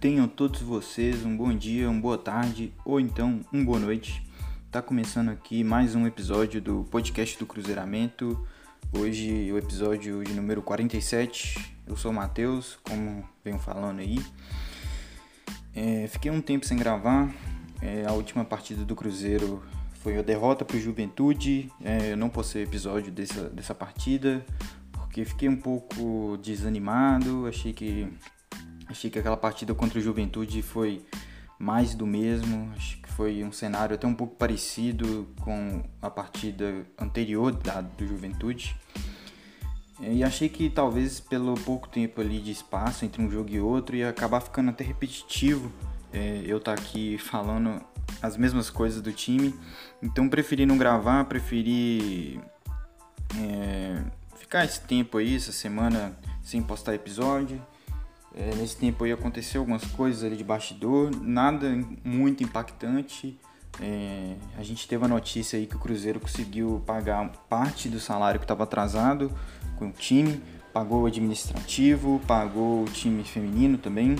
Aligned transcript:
Tenham 0.00 0.26
todos 0.26 0.62
vocês 0.62 1.26
um 1.26 1.36
bom 1.36 1.54
dia, 1.54 1.90
uma 1.90 2.00
boa 2.00 2.16
tarde 2.16 2.72
ou 2.86 2.98
então 2.98 3.42
uma 3.52 3.62
boa 3.62 3.78
noite. 3.78 4.26
Tá 4.70 4.80
começando 4.80 5.28
aqui 5.28 5.62
mais 5.62 5.94
um 5.94 6.06
episódio 6.06 6.58
do 6.58 6.84
podcast 6.84 7.38
do 7.38 7.44
Cruzeiramento. 7.44 8.42
Hoje 8.94 9.52
o 9.52 9.58
episódio 9.58 10.24
de 10.24 10.32
número 10.32 10.62
47. 10.62 11.74
Eu 11.86 11.98
sou 11.98 12.12
o 12.12 12.14
Matheus, 12.14 12.78
como 12.82 13.28
venho 13.44 13.58
falando 13.58 13.98
aí. 13.98 14.18
É, 15.74 16.06
fiquei 16.08 16.30
um 16.30 16.40
tempo 16.40 16.64
sem 16.64 16.78
gravar. 16.78 17.30
É, 17.82 18.06
a 18.06 18.12
última 18.12 18.42
partida 18.42 18.86
do 18.86 18.96
Cruzeiro 18.96 19.62
foi 20.02 20.18
a 20.18 20.22
derrota 20.22 20.64
para 20.64 20.78
o 20.78 20.80
Juventude. 20.80 21.70
É, 21.84 22.12
eu 22.12 22.16
não 22.16 22.30
postei 22.30 22.62
episódio 22.62 23.12
dessa, 23.12 23.50
dessa 23.50 23.74
partida 23.74 24.42
porque 25.10 25.26
fiquei 25.26 25.48
um 25.48 25.56
pouco 25.56 26.38
desanimado. 26.40 27.46
Achei 27.46 27.74
que 27.74 28.08
achei 28.90 29.10
que 29.10 29.18
aquela 29.18 29.36
partida 29.36 29.74
contra 29.74 29.98
o 29.98 30.02
Juventude 30.02 30.62
foi 30.62 31.04
mais 31.58 31.94
do 31.94 32.06
mesmo. 32.06 32.72
Acho 32.74 33.00
que 33.00 33.10
foi 33.12 33.44
um 33.44 33.52
cenário 33.52 33.94
até 33.94 34.06
um 34.06 34.14
pouco 34.14 34.34
parecido 34.36 35.28
com 35.40 35.82
a 36.00 36.10
partida 36.10 36.86
anterior 36.98 37.52
da 37.52 37.80
do 37.80 38.06
Juventude. 38.06 38.76
E 40.00 40.24
achei 40.24 40.48
que 40.48 40.70
talvez 40.70 41.20
pelo 41.20 41.54
pouco 41.54 41.86
tempo 41.86 42.20
ali 42.22 42.40
de 42.40 42.50
espaço 42.50 43.04
entre 43.04 43.20
um 43.20 43.30
jogo 43.30 43.50
e 43.50 43.60
outro 43.60 43.94
ia 43.94 44.08
acabar 44.08 44.40
ficando 44.40 44.70
até 44.70 44.82
repetitivo 44.82 45.70
é, 46.12 46.42
eu 46.46 46.56
estar 46.56 46.74
tá 46.74 46.82
aqui 46.82 47.18
falando 47.18 47.82
as 48.22 48.36
mesmas 48.36 48.70
coisas 48.70 49.00
do 49.00 49.12
time. 49.12 49.54
Então 50.02 50.28
preferi 50.28 50.66
não 50.66 50.78
gravar, 50.78 51.24
preferi 51.24 52.40
é, 53.38 54.02
ficar 54.36 54.64
esse 54.64 54.80
tempo 54.80 55.18
aí, 55.18 55.36
essa 55.36 55.52
semana 55.52 56.16
sem 56.42 56.62
postar 56.62 56.94
episódio. 56.94 57.60
É, 58.34 58.54
nesse 58.54 58.76
tempo 58.76 59.04
aí 59.04 59.12
aconteceu 59.12 59.60
algumas 59.60 59.84
coisas 59.84 60.22
ali 60.22 60.36
de 60.36 60.44
bastidor, 60.44 61.10
nada 61.20 61.68
muito 62.04 62.44
impactante. 62.44 63.38
É, 63.80 64.34
a 64.56 64.62
gente 64.62 64.86
teve 64.86 65.04
a 65.04 65.08
notícia 65.08 65.58
aí 65.58 65.66
que 65.66 65.76
o 65.76 65.78
Cruzeiro 65.78 66.20
conseguiu 66.20 66.82
pagar 66.86 67.28
parte 67.48 67.88
do 67.88 67.98
salário 67.98 68.38
que 68.38 68.44
estava 68.44 68.64
atrasado 68.64 69.32
com 69.78 69.88
o 69.88 69.92
time, 69.92 70.40
pagou 70.72 71.02
o 71.02 71.06
administrativo, 71.06 72.20
pagou 72.26 72.84
o 72.84 72.86
time 72.86 73.24
feminino 73.24 73.78
também. 73.78 74.16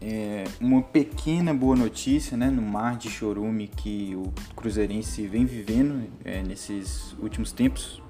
É, 0.00 0.44
uma 0.60 0.80
pequena 0.80 1.52
boa 1.52 1.74
notícia 1.74 2.36
né, 2.36 2.48
no 2.48 2.62
mar 2.62 2.96
de 2.96 3.10
chorume 3.10 3.66
que 3.66 4.14
o 4.14 4.32
Cruzeirense 4.54 5.26
vem 5.26 5.44
vivendo 5.44 6.08
é, 6.24 6.40
nesses 6.42 7.14
últimos 7.20 7.50
tempos. 7.50 8.00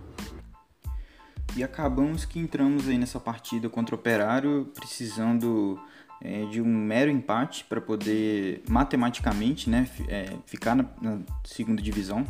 E 1.58 1.64
acabamos 1.64 2.24
que 2.24 2.38
entramos 2.38 2.86
aí 2.86 2.96
nessa 2.96 3.18
partida 3.18 3.68
contra 3.68 3.92
o 3.92 3.98
Operário 3.98 4.70
precisando 4.76 5.76
é, 6.20 6.44
de 6.44 6.62
um 6.62 6.72
mero 6.72 7.10
empate 7.10 7.64
para 7.64 7.80
poder 7.80 8.62
matematicamente 8.68 9.68
né, 9.68 9.90
é, 10.06 10.36
ficar 10.46 10.76
na, 10.76 10.84
na, 11.02 11.18
segunda 11.42 11.82
divisão. 11.82 12.24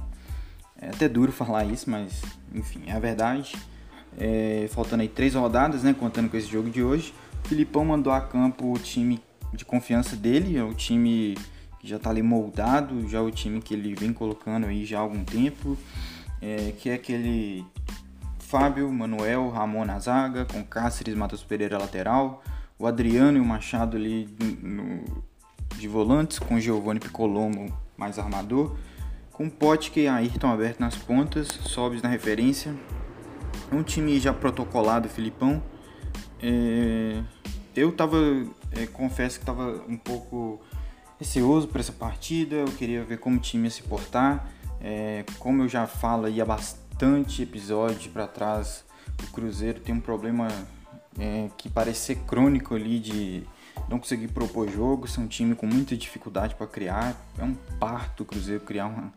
É 0.80 0.88
até 0.88 1.06
duro 1.10 1.30
falar 1.30 1.66
isso, 1.66 1.90
mas 1.90 2.22
enfim, 2.54 2.84
é 2.86 2.92
a 2.92 2.98
verdade. 2.98 3.54
É, 4.16 4.66
faltando 4.70 5.02
aí 5.02 5.08
três 5.08 5.34
rodadas, 5.34 5.82
né, 5.82 5.92
contando 5.92 6.30
com 6.30 6.36
esse 6.38 6.48
jogo 6.48 6.70
de 6.70 6.82
hoje. 6.82 7.12
O 7.44 7.48
Filipão 7.48 7.84
mandou 7.84 8.14
a 8.14 8.22
campo 8.22 8.72
o 8.72 8.78
time 8.78 9.20
de 9.52 9.62
confiança 9.62 10.16
dele, 10.16 10.56
é 10.56 10.64
o 10.64 10.72
time 10.72 11.36
que 11.78 11.86
já 11.86 11.96
está 11.96 12.08
ali 12.08 12.22
moldado, 12.22 13.06
já 13.06 13.18
é 13.18 13.20
o 13.20 13.30
time 13.30 13.60
que 13.60 13.74
ele 13.74 13.94
vem 13.94 14.10
colocando 14.10 14.68
aí 14.68 14.86
já 14.86 14.96
há 14.96 15.02
algum 15.02 15.22
tempo, 15.22 15.76
é, 16.40 16.72
que 16.78 16.88
é 16.88 16.94
aquele 16.94 17.66
Fábio, 18.48 18.90
Manuel, 18.90 19.50
Ramon 19.50 19.84
na 19.84 19.98
zaga, 19.98 20.46
com 20.46 20.64
Cáceres, 20.64 21.14
Matos 21.14 21.44
Pereira 21.44 21.76
lateral, 21.76 22.42
o 22.78 22.86
Adriano 22.86 23.36
e 23.36 23.40
o 23.42 23.44
Machado 23.44 23.94
ali 23.94 24.26
no, 24.62 25.04
de 25.76 25.86
volantes, 25.86 26.38
com 26.38 26.58
Giovanni 26.58 26.98
Piccolomo 26.98 27.70
mais 27.94 28.18
armador, 28.18 28.74
com 29.32 29.50
Potke 29.50 30.00
e 30.00 30.08
Ayrton 30.08 30.48
aberto 30.50 30.80
nas 30.80 30.96
pontas, 30.96 31.46
Sobes 31.46 32.00
na 32.00 32.08
referência, 32.08 32.74
um 33.70 33.82
time 33.82 34.18
já 34.18 34.32
protocolado, 34.32 35.10
Filipão. 35.10 35.62
É, 36.42 37.22
eu 37.76 37.92
tava, 37.92 38.16
é, 38.72 38.86
confesso 38.86 39.38
que 39.38 39.44
tava 39.44 39.84
um 39.86 39.98
pouco 39.98 40.58
receoso 41.18 41.68
para 41.68 41.80
essa 41.80 41.92
partida, 41.92 42.56
eu 42.56 42.68
queria 42.68 43.04
ver 43.04 43.18
como 43.18 43.36
o 43.36 43.40
time 43.40 43.64
ia 43.64 43.70
se 43.70 43.82
portar. 43.82 44.48
É, 44.80 45.24
como 45.38 45.64
eu 45.64 45.68
já 45.68 45.86
falo 45.86 46.24
aí 46.24 46.40
há 46.40 46.46
bastante 46.46 46.87
episódio 47.40 48.10
para 48.10 48.26
trás, 48.26 48.84
o 49.22 49.32
Cruzeiro 49.32 49.80
tem 49.80 49.94
um 49.94 50.00
problema 50.00 50.48
é, 51.18 51.48
que 51.56 51.68
parece 51.68 52.00
ser 52.00 52.16
crônico 52.26 52.74
ali 52.74 52.98
de 52.98 53.46
não 53.88 53.98
conseguir 53.98 54.28
propor 54.28 54.68
jogo, 54.68 55.06
ser 55.06 55.20
um 55.20 55.26
time 55.26 55.54
com 55.54 55.66
muita 55.66 55.96
dificuldade 55.96 56.54
para 56.54 56.66
criar. 56.66 57.16
É 57.38 57.44
um 57.44 57.54
parto 57.78 58.22
o 58.22 58.26
Cruzeiro 58.26 58.64
criar 58.64 58.86
uma, 58.86 59.12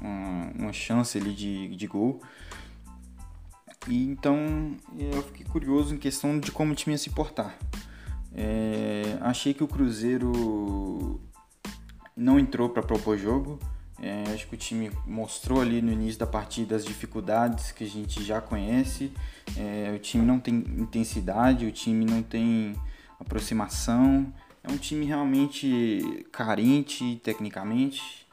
uma, 0.00 0.52
uma 0.58 0.72
chance 0.72 1.18
ali 1.18 1.34
de, 1.34 1.74
de 1.76 1.86
gol. 1.86 2.20
E 3.88 4.04
então 4.04 4.76
eu 4.98 5.22
fiquei 5.22 5.46
curioso 5.46 5.94
em 5.94 5.98
questão 5.98 6.38
de 6.38 6.50
como 6.50 6.72
o 6.72 6.74
time 6.74 6.94
ia 6.94 6.98
se 6.98 7.10
portar. 7.10 7.56
É, 8.34 9.18
achei 9.20 9.54
que 9.54 9.64
o 9.64 9.68
Cruzeiro 9.68 11.20
não 12.16 12.38
entrou 12.38 12.68
para 12.68 12.82
propor 12.82 13.16
jogo. 13.16 13.58
É, 14.02 14.24
acho 14.34 14.46
que 14.46 14.54
o 14.54 14.58
time 14.58 14.90
mostrou 15.06 15.60
ali 15.60 15.80
no 15.80 15.90
início 15.90 16.18
da 16.18 16.26
partida 16.26 16.76
as 16.76 16.84
dificuldades 16.84 17.72
que 17.72 17.84
a 17.84 17.86
gente 17.86 18.22
já 18.22 18.40
conhece. 18.40 19.10
É, 19.56 19.92
o 19.94 19.98
time 19.98 20.24
não 20.24 20.38
tem 20.38 20.54
intensidade, 20.54 21.64
o 21.64 21.72
time 21.72 22.04
não 22.04 22.22
tem 22.22 22.74
aproximação. 23.18 24.32
É 24.62 24.70
um 24.70 24.76
time 24.76 25.06
realmente 25.06 26.26
carente 26.30 27.20
tecnicamente. 27.22 28.26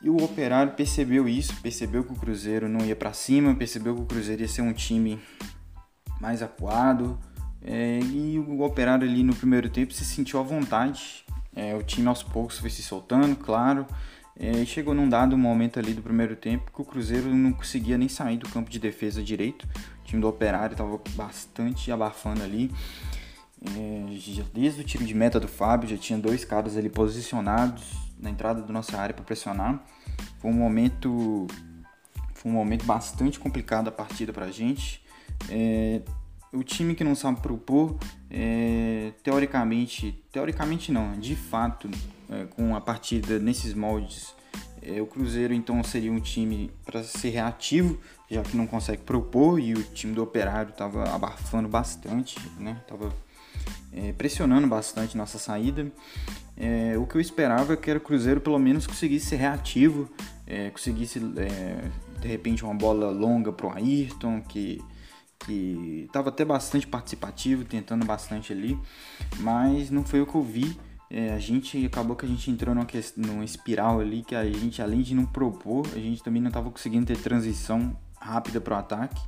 E 0.00 0.10
o 0.10 0.22
Operário 0.22 0.72
percebeu 0.72 1.26
isso, 1.26 1.54
percebeu 1.62 2.04
que 2.04 2.12
o 2.12 2.16
Cruzeiro 2.16 2.68
não 2.68 2.84
ia 2.84 2.94
para 2.94 3.12
cima, 3.12 3.54
percebeu 3.54 3.94
que 3.94 4.02
o 4.02 4.06
Cruzeiro 4.06 4.42
ia 4.42 4.48
ser 4.48 4.60
um 4.60 4.72
time 4.72 5.18
mais 6.20 6.42
acuado, 6.42 7.18
é, 7.62 8.00
e 8.00 8.38
o 8.38 8.60
Operário 8.60 9.08
ali 9.08 9.22
no 9.22 9.34
primeiro 9.34 9.70
tempo 9.70 9.94
se 9.94 10.04
sentiu 10.04 10.38
à 10.38 10.42
vontade. 10.42 11.24
É, 11.54 11.74
o 11.74 11.82
time 11.82 12.08
aos 12.08 12.22
poucos 12.22 12.58
foi 12.58 12.70
se 12.70 12.82
soltando, 12.82 13.36
claro. 13.36 13.86
É, 14.36 14.50
e 14.50 14.66
chegou 14.66 14.94
num 14.94 15.08
dado 15.08 15.38
momento 15.38 15.78
ali 15.78 15.94
do 15.94 16.02
primeiro 16.02 16.34
tempo 16.34 16.72
que 16.72 16.82
o 16.82 16.84
Cruzeiro 16.84 17.32
não 17.32 17.52
conseguia 17.52 17.96
nem 17.96 18.08
sair 18.08 18.36
do 18.36 18.48
campo 18.48 18.68
de 18.68 18.78
defesa 18.78 19.22
direito. 19.22 19.64
O 20.00 20.04
time 20.04 20.20
do 20.20 20.28
Operário 20.28 20.74
estava 20.74 21.00
bastante 21.10 21.92
abafando 21.92 22.42
ali. 22.42 22.70
É, 23.62 24.44
desde 24.52 24.80
o 24.80 24.84
tiro 24.84 25.04
de 25.04 25.14
meta 25.14 25.38
do 25.38 25.48
Fábio 25.48 25.88
já 25.88 25.96
tinha 25.96 26.18
dois 26.18 26.44
caras 26.44 26.76
ali 26.76 26.90
posicionados 26.90 27.92
na 28.18 28.28
entrada 28.28 28.60
da 28.60 28.72
nossa 28.72 28.98
área 28.98 29.14
para 29.14 29.24
pressionar. 29.24 29.82
Foi 30.38 30.50
um 30.50 30.54
momento 30.54 31.46
foi 32.34 32.50
um 32.50 32.54
momento 32.54 32.84
bastante 32.84 33.38
complicado 33.38 33.88
a 33.88 33.92
partida 33.92 34.32
para 34.32 34.46
a 34.46 34.50
gente. 34.50 35.02
É, 35.48 36.02
o 36.54 36.62
time 36.62 36.94
que 36.94 37.04
não 37.04 37.14
sabe 37.14 37.40
propor, 37.40 37.98
é, 38.30 39.12
teoricamente, 39.22 40.22
teoricamente 40.32 40.92
não, 40.92 41.12
de 41.12 41.34
fato, 41.34 41.90
é, 42.30 42.44
com 42.46 42.74
a 42.74 42.80
partida 42.80 43.38
nesses 43.38 43.74
moldes, 43.74 44.34
é, 44.82 45.00
o 45.00 45.06
Cruzeiro 45.06 45.54
então 45.54 45.82
seria 45.82 46.12
um 46.12 46.20
time 46.20 46.70
para 46.84 47.02
ser 47.02 47.30
reativo, 47.30 47.98
já 48.30 48.42
que 48.42 48.56
não 48.56 48.66
consegue 48.66 49.02
propor 49.02 49.58
e 49.58 49.72
o 49.72 49.82
time 49.82 50.14
do 50.14 50.22
Operário 50.22 50.70
estava 50.70 51.04
abafando 51.14 51.68
bastante, 51.68 52.38
né? 52.58 52.82
Tava 52.86 53.10
é, 53.92 54.12
pressionando 54.12 54.66
bastante 54.66 55.16
nossa 55.16 55.38
saída. 55.38 55.90
É, 56.56 56.96
o 56.98 57.06
que 57.06 57.16
eu 57.16 57.20
esperava 57.20 57.72
é 57.72 57.76
que 57.76 57.90
o 57.90 58.00
Cruzeiro 58.00 58.40
pelo 58.40 58.58
menos 58.58 58.86
conseguisse 58.86 59.26
ser 59.26 59.36
reativo, 59.36 60.10
é, 60.46 60.68
conseguisse 60.70 61.18
de 61.18 62.28
repente 62.28 62.62
uma 62.62 62.74
bola 62.74 63.10
longa 63.10 63.52
para 63.52 63.66
o 63.66 63.72
Ayrton, 63.72 64.42
que 64.42 64.82
que 65.44 66.04
estava 66.06 66.28
até 66.28 66.44
bastante 66.44 66.86
participativo, 66.86 67.64
tentando 67.64 68.04
bastante 68.04 68.52
ali, 68.52 68.78
mas 69.38 69.90
não 69.90 70.04
foi 70.04 70.20
o 70.20 70.26
que 70.26 70.34
eu 70.34 70.42
vi. 70.42 70.76
É, 71.10 71.32
a 71.32 71.38
gente 71.38 71.84
acabou 71.86 72.16
que 72.16 72.26
a 72.26 72.28
gente 72.28 72.50
entrou 72.50 72.74
numa, 72.74 72.86
numa 73.16 73.44
espiral 73.44 74.00
ali 74.00 74.22
que 74.22 74.34
a 74.34 74.44
gente, 74.44 74.82
além 74.82 75.02
de 75.02 75.14
não 75.14 75.26
propor, 75.26 75.86
a 75.94 75.98
gente 75.98 76.22
também 76.22 76.42
não 76.42 76.48
estava 76.48 76.70
conseguindo 76.70 77.06
ter 77.06 77.18
transição 77.18 77.96
rápida 78.18 78.60
para 78.60 78.74
o 78.74 78.78
ataque. 78.78 79.20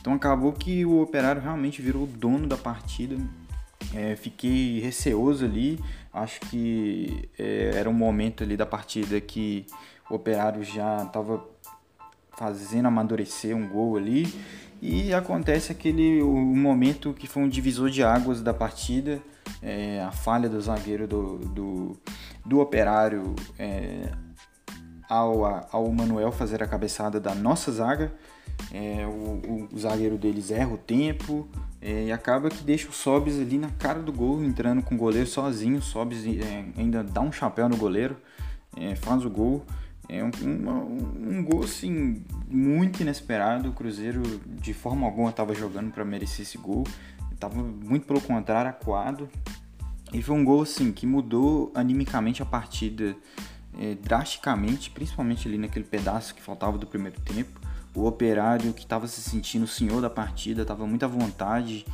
Então 0.00 0.14
acabou 0.14 0.52
que 0.52 0.84
o 0.86 1.02
Operário 1.02 1.42
realmente 1.42 1.82
virou 1.82 2.04
o 2.04 2.06
dono 2.06 2.46
da 2.46 2.56
partida. 2.56 3.16
É, 3.94 4.16
fiquei 4.16 4.80
receoso 4.80 5.44
ali. 5.44 5.78
Acho 6.12 6.40
que 6.42 7.28
é, 7.38 7.72
era 7.74 7.90
um 7.90 7.94
momento 7.94 8.42
ali 8.42 8.56
da 8.56 8.66
partida 8.66 9.20
que 9.20 9.66
o 10.08 10.14
Operário 10.14 10.62
já 10.62 11.02
estava 11.02 11.44
fazendo 12.36 12.86
amadurecer 12.86 13.56
um 13.56 13.68
gol 13.68 13.96
ali 13.96 14.32
e 14.80 15.12
acontece 15.12 15.72
aquele 15.72 16.22
o 16.22 16.36
momento 16.36 17.12
que 17.12 17.26
foi 17.26 17.42
um 17.42 17.48
divisor 17.48 17.90
de 17.90 18.02
águas 18.02 18.40
da 18.40 18.54
partida, 18.54 19.20
é, 19.62 20.00
a 20.02 20.12
falha 20.12 20.48
do 20.48 20.60
zagueiro 20.60 21.06
do, 21.06 21.38
do, 21.38 21.96
do 22.46 22.60
operário 22.60 23.34
é, 23.58 24.12
ao, 25.08 25.44
ao 25.72 25.90
Manuel 25.90 26.30
fazer 26.30 26.62
a 26.62 26.66
cabeçada 26.66 27.18
da 27.18 27.34
nossa 27.34 27.72
zaga. 27.72 28.12
É, 28.72 29.06
o, 29.06 29.68
o, 29.72 29.78
zagueiro 29.78 30.18
deles 30.18 30.50
erra 30.50 30.74
o 30.74 30.78
tempo 30.78 31.48
é, 31.80 32.06
e 32.06 32.12
acaba 32.12 32.50
que 32.50 32.62
deixa 32.62 32.88
o 32.88 32.92
Sobis 32.92 33.38
ali 33.40 33.56
na 33.56 33.70
cara 33.70 34.00
do 34.00 34.12
gol, 34.12 34.42
entrando 34.42 34.82
com 34.82 34.94
o 34.94 34.98
goleiro 34.98 35.28
sozinho. 35.28 35.78
O 35.78 35.82
Sobis 35.82 36.26
é, 36.26 36.64
ainda 36.76 37.02
dá 37.02 37.20
um 37.20 37.32
chapéu 37.32 37.68
no 37.68 37.76
goleiro, 37.76 38.16
é, 38.76 38.94
faz 38.94 39.24
o 39.24 39.30
gol. 39.30 39.64
É 40.08 40.24
um, 40.24 40.30
um, 40.42 41.38
um, 41.38 41.44
gol 41.44 41.64
assim 41.64 42.22
muito 42.48 43.00
inesperado. 43.00 43.68
O 43.68 43.72
Cruzeiro 43.72 44.22
de 44.46 44.72
forma 44.72 45.06
alguma 45.06 45.30
estava 45.30 45.54
jogando 45.54 45.92
para 45.92 46.04
merecer 46.04 46.42
esse 46.42 46.56
gol. 46.56 46.84
Estava 47.32 47.62
muito 47.62 48.06
pelo 48.06 48.20
contrário, 48.20 48.70
acuado. 48.70 49.28
E 50.12 50.22
foi 50.22 50.34
um 50.34 50.44
gol 50.44 50.62
assim 50.62 50.90
que 50.90 51.06
mudou 51.06 51.70
animicamente 51.74 52.42
a 52.42 52.46
partida 52.46 53.14
é, 53.78 53.94
drasticamente, 53.96 54.90
principalmente 54.90 55.46
ali 55.46 55.58
naquele 55.58 55.84
pedaço 55.84 56.34
que 56.34 56.42
faltava 56.42 56.78
do 56.78 56.86
primeiro 56.86 57.20
tempo. 57.20 57.60
O 57.94 58.06
operário 58.06 58.72
que 58.72 58.82
estava 58.82 59.06
se 59.06 59.20
sentindo 59.20 59.64
o 59.64 59.68
senhor 59.68 60.00
da 60.00 60.08
partida, 60.08 60.62
estava 60.62 60.86
muito 60.86 61.04
à 61.04 61.08
vontade, 61.08 61.84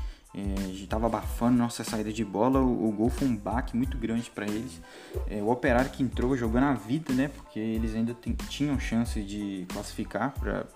estava 0.72 1.04
é, 1.04 1.08
abafando 1.08 1.56
nossa 1.56 1.84
saída 1.84 2.12
de 2.12 2.25
bola. 2.25 2.60
O, 2.60 2.88
o, 2.88 2.92
gol 2.92 3.08
foi 3.08 3.28
um 3.28 3.36
baque 3.36 3.76
muito 3.76 3.96
grande 3.96 4.31
para 4.31 4.46
eles. 4.46 4.81
É, 5.28 5.40
o 5.40 5.48
operário 5.48 5.90
que 5.90 6.02
entrou 6.02 6.36
jogando 6.36 6.64
a 6.64 6.75
vida, 6.75 7.12
né? 7.12 7.28
Porque 7.28 7.58
eles 7.58 7.94
ainda 7.94 8.16
tinham 8.48 8.78
chance 8.81 9.22
de 9.22 9.64
classificar 9.72 10.32
para 10.32 10.66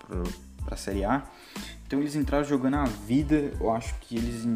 a 0.71 0.75
Série 0.77 1.03
A. 1.03 1.23
Então 1.85 1.99
eles 1.99 2.15
entraram 2.15 2.45
jogando 2.45 2.75
a 2.75 2.85
vida. 2.85 3.51
Eu 3.59 3.71
acho 3.71 3.95
que 3.99 4.15
eles 4.15 4.47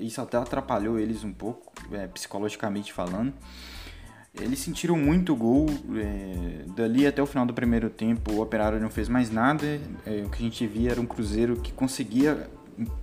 isso 0.00 0.20
até 0.20 0.36
atrapalhou 0.36 0.98
eles 0.98 1.22
um 1.22 1.32
pouco, 1.32 1.72
é, 1.92 2.08
psicologicamente 2.08 2.92
falando. 2.92 3.32
Eles 4.34 4.58
sentiram 4.58 4.96
muito 4.96 5.36
gol. 5.36 5.66
É, 5.96 6.64
dali 6.74 7.06
até 7.06 7.22
o 7.22 7.26
final 7.26 7.46
do 7.46 7.54
primeiro 7.54 7.90
tempo, 7.90 8.32
o 8.32 8.40
Operário 8.40 8.80
não 8.80 8.90
fez 8.90 9.08
mais 9.08 9.30
nada. 9.30 9.80
É, 10.04 10.22
o 10.24 10.30
que 10.30 10.42
a 10.42 10.46
gente 10.46 10.66
via 10.66 10.92
era 10.92 11.00
um 11.00 11.06
Cruzeiro 11.06 11.56
que 11.60 11.72
conseguia 11.72 12.48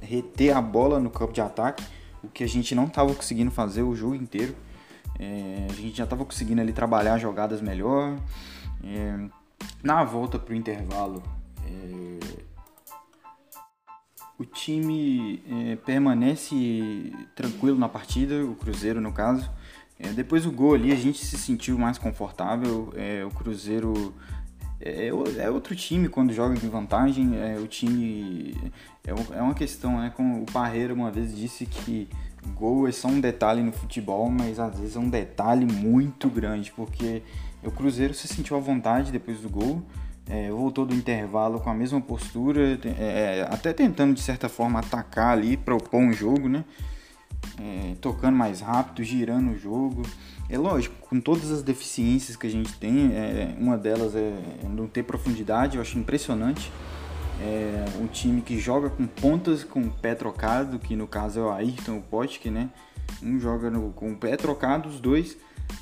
reter 0.02 0.56
a 0.56 0.62
bola 0.62 1.00
no 1.00 1.10
campo 1.10 1.34
de 1.34 1.42
ataque, 1.42 1.84
o 2.24 2.28
que 2.28 2.44
a 2.44 2.48
gente 2.48 2.74
não 2.74 2.86
estava 2.86 3.14
conseguindo 3.14 3.52
fazer 3.52 3.84
o 3.84 3.96
jogo 3.96 4.16
inteiro. 4.16 4.56
É, 5.20 5.68
a 5.70 5.74
gente 5.74 5.98
já 5.98 6.04
estava 6.04 6.26
conseguindo 6.26 6.62
ali 6.62 6.74
trabalhar 6.74 7.18
jogadas 7.18 7.62
melhor. 7.62 8.18
É, 8.84 9.28
na 9.82 10.04
volta 10.04 10.38
para 10.38 10.54
o 10.54 10.56
intervalo, 10.56 11.24
é, 11.66 12.20
o 14.38 14.46
time 14.46 15.42
é, 15.50 15.76
permanece 15.78 17.14
tranquilo 17.36 17.78
na 17.78 17.88
partida, 17.88 18.44
o 18.44 18.56
Cruzeiro 18.56 19.00
no 19.00 19.12
caso. 19.12 19.50
É, 19.98 20.10
depois 20.10 20.44
do 20.44 20.52
gol 20.52 20.76
ali 20.76 20.92
a 20.92 20.96
gente 20.96 21.24
se 21.26 21.38
sentiu 21.38 21.78
mais 21.78 21.98
confortável. 21.98 22.92
É, 22.96 23.24
o 23.24 23.30
Cruzeiro 23.30 24.14
é, 24.80 25.08
é, 25.08 25.50
outro 25.50 25.76
time 25.76 26.10
quando 26.10 26.34
joga 26.34 26.56
em 26.56 26.70
vantagem. 26.70 27.38
É, 27.38 27.58
o 27.58 27.68
time 27.68 28.56
é, 29.06 29.38
é 29.38 29.42
uma 29.42 29.54
questão, 29.54 30.00
né? 30.00 30.12
Como 30.16 30.44
o 30.44 30.46
Parreira 30.46 30.94
uma 30.94 31.12
vez 31.12 31.36
disse 31.36 31.66
que 31.66 32.08
gol 32.54 32.88
é 32.88 32.92
só 32.92 33.08
um 33.08 33.20
detalhe 33.20 33.62
no 33.62 33.72
futebol, 33.72 34.30
mas 34.30 34.60
às 34.60 34.80
vezes 34.80 34.96
é 34.96 35.00
um 35.00 35.10
detalhe 35.10 35.66
muito 35.66 36.30
grande, 36.30 36.72
porque 36.76 37.24
o 37.64 37.72
Cruzeiro 37.72 38.14
se 38.14 38.28
sentiu 38.28 38.56
à 38.58 38.60
vontade 38.60 39.12
depois 39.12 39.40
do 39.40 39.50
gol. 39.50 39.82
É, 40.28 40.50
voltou 40.50 40.88
do 40.88 40.96
intervalo 40.96 41.60
com 41.60 41.70
a 41.70 41.74
mesma 41.74 42.02
postura, 42.02 42.80
é, 42.98 43.48
até 43.50 43.72
tentando 43.72 44.14
de 44.16 44.22
certa 44.22 44.50
forma 44.50 44.80
atacar 44.80 45.38
ali, 45.38 45.56
propor 45.56 46.00
um 46.00 46.12
jogo, 46.12 46.50
né? 46.50 46.66
É, 47.60 47.96
tocando 48.02 48.36
mais 48.36 48.62
rápido, 48.62 49.04
girando 49.04 49.52
o 49.52 49.58
jogo. 49.58 50.04
É 50.50 50.58
lógico, 50.58 50.96
com 51.08 51.20
todas 51.20 51.52
as 51.52 51.64
deficiências 51.64 52.36
que 52.36 52.46
a 52.46 52.50
gente 52.50 52.74
tem, 52.74 53.14
é, 53.14 53.56
uma 53.60 53.78
delas 53.78 54.16
é 54.16 54.34
não 54.70 54.88
ter 54.88 55.04
profundidade, 55.04 55.78
eu 55.78 55.82
acho 55.82 55.98
impressionante. 55.98 56.72
É 57.42 57.86
um 58.00 58.08
time 58.08 58.42
que 58.42 58.58
joga 58.60 58.90
com 58.90 59.06
pontas 59.06 59.64
com 59.64 59.82
o 59.82 59.90
pé 59.90 60.16
trocado, 60.16 60.80
que 60.80 60.96
no 60.96 61.08
caso 61.08 61.40
é 61.40 61.44
o 61.44 61.52
Ayrton 61.52 61.96
e 61.96 62.00
o 62.00 62.02
Potk, 62.02 62.50
né? 62.50 62.70
Um 63.22 63.40
joga 63.40 63.70
no, 63.70 63.92
com 63.92 64.12
o 64.12 64.16
pé 64.16 64.38
trocado, 64.38 64.88
os 64.88 65.00
dois. 65.00 65.38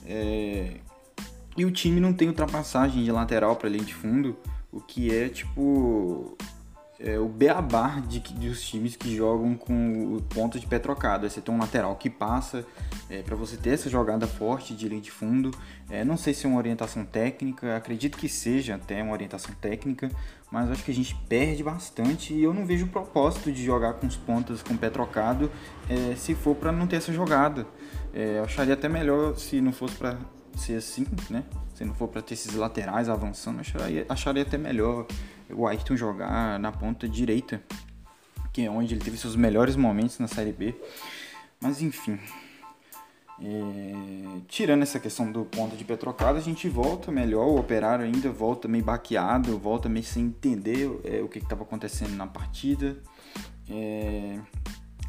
É... 0.05 0.77
E 1.55 1.65
o 1.65 1.71
time 1.71 1.99
não 1.99 2.11
tem 2.11 2.27
ultrapassagem 2.27 3.03
de 3.03 3.11
lateral 3.11 3.55
para 3.55 3.69
linha 3.69 3.83
de 3.83 3.93
fundo, 3.93 4.35
o 4.71 4.81
que 4.81 5.13
é 5.13 5.29
tipo 5.29 6.35
é, 7.03 7.19
o 7.19 7.27
beabá 7.27 7.99
de, 7.99 8.19
dos 8.19 8.63
times 8.63 8.95
que 8.95 9.13
jogam 9.13 9.55
com 9.55 10.15
o 10.15 10.21
ponto 10.21 10.57
de 10.57 10.65
pé 10.65 10.79
trocado. 10.79 11.29
Você 11.29 11.41
tem 11.41 11.53
um 11.53 11.59
lateral 11.59 11.95
que 11.97 12.09
passa 12.09 12.65
é, 13.09 13.21
para 13.21 13.35
você 13.35 13.57
ter 13.57 13.71
essa 13.71 13.89
jogada 13.89 14.25
forte 14.25 14.73
de 14.73 14.87
linha 14.87 15.01
de 15.01 15.11
fundo. 15.11 15.51
É, 15.89 16.05
não 16.05 16.15
sei 16.15 16.33
se 16.33 16.45
é 16.45 16.49
uma 16.49 16.57
orientação 16.57 17.03
técnica, 17.03 17.75
acredito 17.75 18.17
que 18.17 18.29
seja 18.29 18.75
até 18.75 19.03
uma 19.03 19.11
orientação 19.11 19.53
técnica, 19.55 20.09
mas 20.49 20.71
acho 20.71 20.83
que 20.83 20.91
a 20.91 20.95
gente 20.95 21.13
perde 21.27 21.61
bastante 21.61 22.33
e 22.33 22.41
eu 22.41 22.53
não 22.53 22.65
vejo 22.65 22.85
o 22.85 22.89
propósito 22.89 23.51
de 23.51 23.63
jogar 23.65 23.95
com 23.95 24.07
os 24.07 24.15
pontas 24.15 24.63
com 24.63 24.77
pé 24.77 24.89
trocado 24.89 25.51
é, 25.89 26.15
se 26.15 26.33
for 26.33 26.55
para 26.55 26.71
não 26.71 26.87
ter 26.87 26.95
essa 26.95 27.11
jogada. 27.11 27.67
É, 28.13 28.37
eu 28.37 28.45
acharia 28.45 28.75
até 28.75 28.87
melhor 28.87 29.35
se 29.35 29.59
não 29.59 29.73
fosse 29.73 29.95
para 29.95 30.17
ser 30.55 30.75
assim, 30.75 31.05
né? 31.29 31.43
Se 31.75 31.83
não 31.83 31.95
for 31.95 32.07
para 32.07 32.21
ter 32.21 32.35
esses 32.35 32.53
laterais 32.53 33.09
avançando, 33.09 33.59
acharia, 33.59 34.05
acharia 34.07 34.43
até 34.43 34.57
melhor 34.57 35.07
o 35.55 35.67
Ayrton 35.67 35.95
jogar 35.95 36.59
na 36.59 36.71
ponta 36.71 37.07
direita, 37.07 37.61
que 38.51 38.65
é 38.65 38.69
onde 38.69 38.93
ele 38.93 39.01
teve 39.03 39.17
seus 39.17 39.35
melhores 39.35 39.75
momentos 39.75 40.19
na 40.19 40.27
Série 40.27 40.51
B. 40.51 40.75
Mas 41.61 41.81
enfim, 41.81 42.19
é, 43.41 44.41
tirando 44.47 44.83
essa 44.83 44.99
questão 44.99 45.31
do 45.31 45.43
ponto 45.45 45.75
de 45.75 45.83
Petrocada, 45.83 46.37
a 46.37 46.41
gente 46.41 46.69
volta 46.69 47.11
melhor, 47.11 47.47
o 47.47 47.59
Operário 47.59 48.05
ainda 48.05 48.29
volta 48.29 48.67
meio 48.67 48.83
baqueado, 48.83 49.57
volta 49.57 49.89
meio 49.89 50.05
sem 50.05 50.25
entender 50.25 50.89
é, 51.03 51.21
o 51.21 51.27
que 51.27 51.39
estava 51.39 51.63
acontecendo 51.63 52.15
na 52.15 52.27
partida. 52.27 52.97
É, 53.69 54.39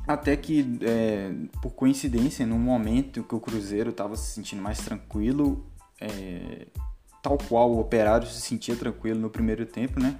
até 0.06 0.36
que, 0.36 0.78
é, 0.82 1.32
por 1.62 1.72
coincidência, 1.72 2.46
no 2.46 2.58
momento 2.58 3.22
que 3.22 3.34
o 3.34 3.40
Cruzeiro 3.40 3.90
estava 3.90 4.16
se 4.16 4.32
sentindo 4.32 4.62
mais 4.62 4.78
tranquilo, 4.78 5.66
é, 6.00 6.66
tal 7.24 7.38
qual 7.38 7.72
o 7.72 7.80
Operário 7.80 8.28
se 8.28 8.38
sentia 8.38 8.76
tranquilo 8.76 9.18
no 9.18 9.30
primeiro 9.30 9.64
tempo, 9.64 9.98
né? 9.98 10.14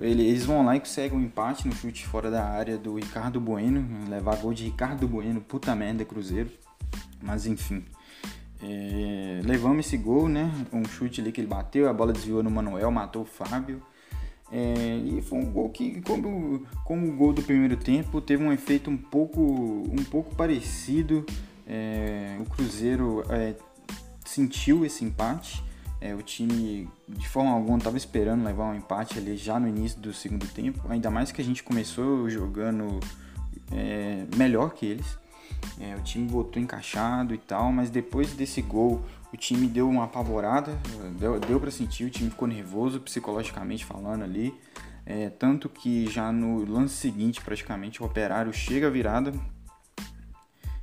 Eles 0.00 0.44
vão 0.44 0.64
lá 0.64 0.74
e 0.74 0.80
conseguem 0.80 1.16
um 1.16 1.22
empate 1.22 1.68
no 1.68 1.72
chute 1.72 2.04
fora 2.04 2.28
da 2.28 2.44
área 2.44 2.76
do 2.76 2.96
Ricardo 2.96 3.40
Bueno, 3.40 3.86
levar 4.10 4.36
gol 4.38 4.52
de 4.52 4.64
Ricardo 4.64 5.06
Bueno, 5.06 5.40
puta 5.40 5.72
merda, 5.76 6.04
Cruzeiro. 6.04 6.50
Mas 7.22 7.46
enfim, 7.46 7.84
é, 8.60 9.40
levamos 9.44 9.86
esse 9.86 9.96
gol, 9.96 10.28
né? 10.28 10.50
Um 10.72 10.84
chute 10.84 11.20
ali 11.20 11.30
que 11.30 11.40
ele 11.40 11.46
bateu, 11.46 11.88
a 11.88 11.92
bola 11.92 12.12
desviou 12.12 12.42
no 12.42 12.50
Manuel, 12.50 12.90
matou 12.90 13.22
o 13.22 13.24
Fábio. 13.24 13.80
É, 14.50 14.96
e 15.04 15.22
foi 15.22 15.38
um 15.38 15.52
gol 15.52 15.70
que, 15.70 16.00
como, 16.00 16.66
como 16.84 17.08
o 17.08 17.16
gol 17.16 17.32
do 17.32 17.42
primeiro 17.42 17.76
tempo, 17.76 18.20
teve 18.20 18.42
um 18.42 18.52
efeito 18.52 18.90
um 18.90 18.96
pouco, 18.96 19.40
um 19.40 20.02
pouco 20.10 20.34
parecido. 20.34 21.24
É, 21.64 22.36
o 22.40 22.44
Cruzeiro 22.44 23.22
é, 23.30 23.54
sentiu 24.24 24.84
esse 24.84 25.04
empate. 25.04 25.62
É, 26.04 26.14
o 26.14 26.20
time 26.20 26.86
de 27.08 27.26
forma 27.26 27.50
alguma 27.50 27.78
estava 27.78 27.96
esperando 27.96 28.44
levar 28.44 28.64
um 28.64 28.74
empate 28.74 29.16
ali 29.16 29.38
já 29.38 29.58
no 29.58 29.66
início 29.66 29.98
do 29.98 30.12
segundo 30.12 30.46
tempo, 30.46 30.84
ainda 30.90 31.10
mais 31.10 31.32
que 31.32 31.40
a 31.40 31.44
gente 31.44 31.62
começou 31.62 32.28
jogando 32.28 33.00
é, 33.72 34.26
melhor 34.36 34.74
que 34.74 34.84
eles. 34.84 35.18
É, 35.80 35.96
o 35.96 36.02
time 36.02 36.28
voltou 36.28 36.60
encaixado 36.60 37.34
e 37.34 37.38
tal, 37.38 37.72
mas 37.72 37.88
depois 37.88 38.34
desse 38.34 38.60
gol 38.60 39.02
o 39.32 39.36
time 39.38 39.66
deu 39.66 39.88
uma 39.88 40.04
apavorada, 40.04 40.78
deu, 41.18 41.40
deu 41.40 41.58
para 41.58 41.70
sentir, 41.70 42.04
o 42.04 42.10
time 42.10 42.28
ficou 42.28 42.46
nervoso 42.46 43.00
psicologicamente 43.00 43.82
falando 43.82 44.24
ali. 44.24 44.54
É, 45.06 45.30
tanto 45.30 45.70
que 45.70 46.06
já 46.10 46.30
no 46.30 46.70
lance 46.70 46.96
seguinte, 46.96 47.40
praticamente, 47.40 48.02
o 48.02 48.04
operário 48.04 48.52
chega 48.52 48.88
a 48.88 48.90
virada, 48.90 49.32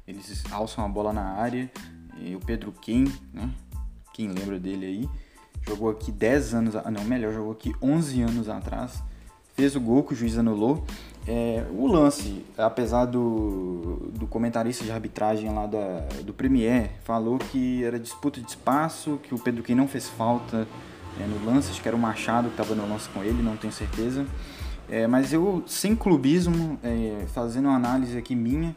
eles 0.07 0.43
alçam 0.51 0.83
a 0.83 0.89
bola 0.89 1.13
na 1.13 1.33
área, 1.33 1.71
e 2.17 2.35
o 2.35 2.39
Pedro 2.39 2.71
Quem, 2.71 3.03
né? 3.31 3.51
Quem 4.13 4.27
lembra 4.27 4.59
dele 4.59 4.85
aí, 4.85 5.09
jogou 5.67 5.89
aqui 5.89 6.11
10 6.11 6.53
anos, 6.53 6.73
não, 6.73 7.03
melhor, 7.03 7.33
jogou 7.33 7.51
aqui 7.51 7.73
11 7.81 8.21
anos 8.21 8.49
atrás, 8.49 9.01
fez 9.55 9.75
o 9.75 9.79
gol 9.79 10.03
que 10.03 10.13
o 10.13 10.15
juiz 10.15 10.37
anulou. 10.37 10.83
É, 11.27 11.63
o 11.71 11.85
lance, 11.85 12.43
apesar 12.57 13.05
do, 13.05 14.11
do 14.13 14.25
comentarista 14.25 14.83
de 14.83 14.91
arbitragem 14.91 15.53
lá 15.53 15.67
da, 15.67 15.99
do 16.23 16.33
Premier, 16.33 16.91
falou 17.03 17.37
que 17.37 17.83
era 17.83 17.99
disputa 17.99 18.41
de 18.41 18.49
espaço, 18.49 19.19
que 19.21 19.35
o 19.35 19.39
Pedro 19.39 19.61
Quem 19.61 19.75
não 19.75 19.87
fez 19.87 20.09
falta 20.09 20.67
é, 21.19 21.27
no 21.27 21.45
lance, 21.45 21.69
acho 21.69 21.81
que 21.81 21.87
era 21.87 21.95
o 21.95 21.99
Machado 21.99 22.49
que 22.49 22.53
estava 22.59 22.73
no 22.73 22.89
lance 22.89 23.07
com 23.09 23.23
ele, 23.23 23.41
não 23.43 23.55
tenho 23.55 23.71
certeza. 23.71 24.25
É, 24.89 25.05
mas 25.07 25.31
eu, 25.31 25.63
sem 25.67 25.95
clubismo, 25.95 26.79
é, 26.83 27.25
fazendo 27.33 27.65
uma 27.65 27.75
análise 27.75 28.17
aqui 28.17 28.35
minha, 28.35 28.75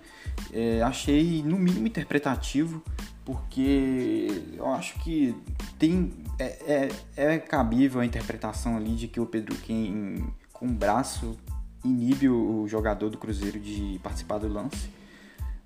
é, 0.53 0.83
achei 0.83 1.43
no 1.43 1.57
mínimo 1.57 1.87
interpretativo 1.87 2.83
porque 3.25 4.29
eu 4.55 4.67
acho 4.73 4.99
que 5.01 5.35
tem 5.79 6.13
é, 6.39 6.91
é, 7.17 7.35
é 7.35 7.39
cabível 7.39 8.01
a 8.01 8.07
interpretação 8.07 8.77
ali 8.77 8.95
de 8.95 9.09
que 9.09 9.21
o 9.21 9.27
Pedro 9.27 9.57
Quem 9.57 10.25
com 10.53 10.67
o 10.67 10.73
braço 10.73 11.39
inibe 11.85 12.29
o 12.29 12.67
jogador 12.67 13.11
do 13.11 13.19
Cruzeiro 13.19 13.61
de 13.61 14.01
participar 14.03 14.39
do 14.39 14.49
lance. 14.49 14.89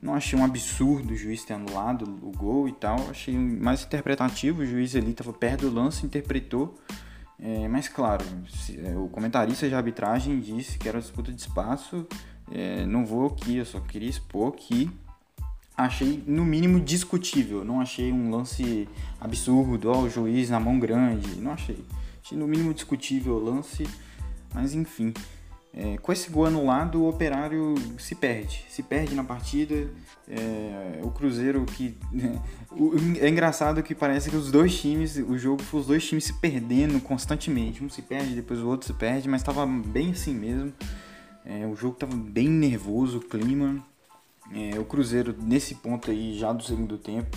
Não 0.00 0.15
achei 0.15 0.38
um 0.38 0.45
absurdo 0.45 1.12
o 1.12 1.17
juiz 1.17 1.45
ter 1.45 1.55
anulado 1.55 2.05
o 2.23 2.31
gol 2.31 2.69
e 2.69 2.73
tal. 2.73 2.97
Achei 3.11 3.37
mais 3.37 3.85
interpretativo. 3.85 4.62
O 4.62 4.67
juiz 4.67 4.95
ali 4.95 5.11
estava 5.11 5.33
perto 5.33 5.69
do 5.69 5.75
lance, 5.75 6.07
interpretou 6.07 6.79
É, 7.41 7.69
mas 7.69 7.88
claro, 7.88 8.25
se, 8.49 8.81
é, 8.81 8.97
o 8.97 9.09
comentarista 9.09 9.69
de 9.69 9.75
arbitragem 9.75 10.41
disse 10.41 10.77
que 10.77 10.88
era 10.88 11.00
disputa 11.00 11.33
de 11.33 11.41
espaço. 11.41 12.07
É, 12.50 12.85
não 12.87 13.05
vou 13.05 13.27
aqui, 13.27 13.57
eu 13.57 13.65
só 13.65 13.79
queria 13.81 14.09
expor 14.09 14.53
que 14.53 14.91
achei 15.79 16.23
no 16.27 16.45
mínimo 16.45 16.81
discutível. 16.81 17.65
Não 17.65 17.81
achei 17.81 18.13
um 18.13 18.31
lance 18.31 18.89
absurdo, 19.21 19.91
ó, 19.91 20.03
o 20.03 20.11
juiz 20.11 20.51
na 20.51 20.59
mão 20.59 20.79
grande. 20.79 21.37
Não 21.37 21.53
achei. 21.53 21.79
Achei 22.23 22.37
no 22.37 22.49
mínimo 22.49 22.75
discutível 22.75 23.35
o 23.35 23.45
lance, 23.45 23.87
mas 24.53 24.75
enfim. 24.75 25.15
É, 25.73 25.97
com 25.99 26.11
esse 26.11 26.29
gol 26.31 26.47
anulado, 26.47 27.01
o 27.01 27.09
Operário 27.09 27.75
se 27.99 28.15
perde, 28.15 28.65
se 28.69 28.83
perde 28.83 29.15
na 29.15 29.23
partida. 29.23 29.89
É, 30.27 31.01
o 31.03 31.11
Cruzeiro 31.11 31.65
que 31.65 31.97
né, 32.13 32.39
é 33.21 33.29
engraçado 33.29 33.83
que 33.83 33.95
parece 33.95 34.29
que 34.29 34.37
os 34.37 34.51
dois 34.51 34.79
times, 34.79 35.17
o 35.17 35.39
jogo 35.39 35.63
foi 35.63 35.81
os 35.81 35.87
dois 35.87 36.05
times 36.05 36.25
se 36.25 36.33
perdendo 36.35 37.01
constantemente. 37.01 37.85
Um 37.85 37.89
se 37.89 38.03
perde, 38.03 38.35
depois 38.35 38.59
o 38.61 38.67
outro 38.67 38.89
se 38.89 38.95
perde, 38.95 39.29
mas 39.29 39.41
estava 39.41 39.65
bem 39.65 40.11
assim 40.11 40.35
mesmo. 40.35 40.73
É, 41.45 41.67
o 41.67 41.77
jogo 41.77 41.95
estava 41.95 42.17
bem 42.17 42.49
nervoso, 42.49 43.19
o 43.19 43.21
clima. 43.21 43.83
É, 44.52 44.78
o 44.78 44.85
Cruzeiro 44.85 45.35
nesse 45.40 45.75
ponto 45.75 46.11
aí 46.11 46.38
já 46.38 46.52
do 46.52 46.62
segundo 46.62 46.97
tempo, 46.97 47.37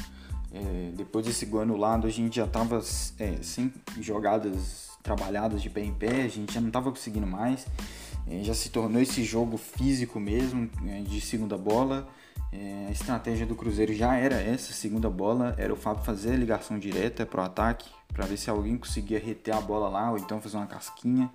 é, 0.53 0.91
depois 0.95 1.25
desse 1.25 1.45
gol 1.45 1.61
anulado, 1.61 2.07
a 2.07 2.09
gente 2.09 2.35
já 2.35 2.45
estava 2.45 2.81
é, 3.19 3.37
sem 3.41 3.73
jogadas 3.99 4.91
trabalhadas 5.01 5.61
de 5.61 5.69
pé 5.69 5.83
em 5.83 5.93
pé, 5.93 6.23
a 6.23 6.27
gente 6.27 6.53
já 6.53 6.61
não 6.61 6.67
estava 6.67 6.89
conseguindo 6.89 7.27
mais. 7.27 7.65
É, 8.27 8.43
já 8.43 8.53
se 8.53 8.69
tornou 8.69 9.01
esse 9.01 9.23
jogo 9.23 9.57
físico 9.57 10.19
mesmo, 10.19 10.69
é, 10.87 11.01
de 11.01 11.19
segunda 11.19 11.57
bola. 11.57 12.07
É, 12.51 12.87
a 12.89 12.91
estratégia 12.91 13.45
do 13.45 13.55
Cruzeiro 13.55 13.93
já 13.93 14.15
era 14.15 14.35
essa, 14.35 14.73
segunda 14.73 15.09
bola, 15.09 15.55
era 15.57 15.73
o 15.73 15.75
Fábio 15.75 16.03
fazer 16.03 16.33
a 16.33 16.37
ligação 16.37 16.77
direta 16.77 17.25
para 17.25 17.41
o 17.41 17.45
ataque, 17.45 17.89
para 18.09 18.25
ver 18.25 18.37
se 18.37 18.49
alguém 18.49 18.77
conseguia 18.77 19.19
reter 19.19 19.55
a 19.55 19.61
bola 19.61 19.87
lá, 19.87 20.11
ou 20.11 20.17
então 20.17 20.41
fazer 20.41 20.57
uma 20.57 20.67
casquinha. 20.67 21.31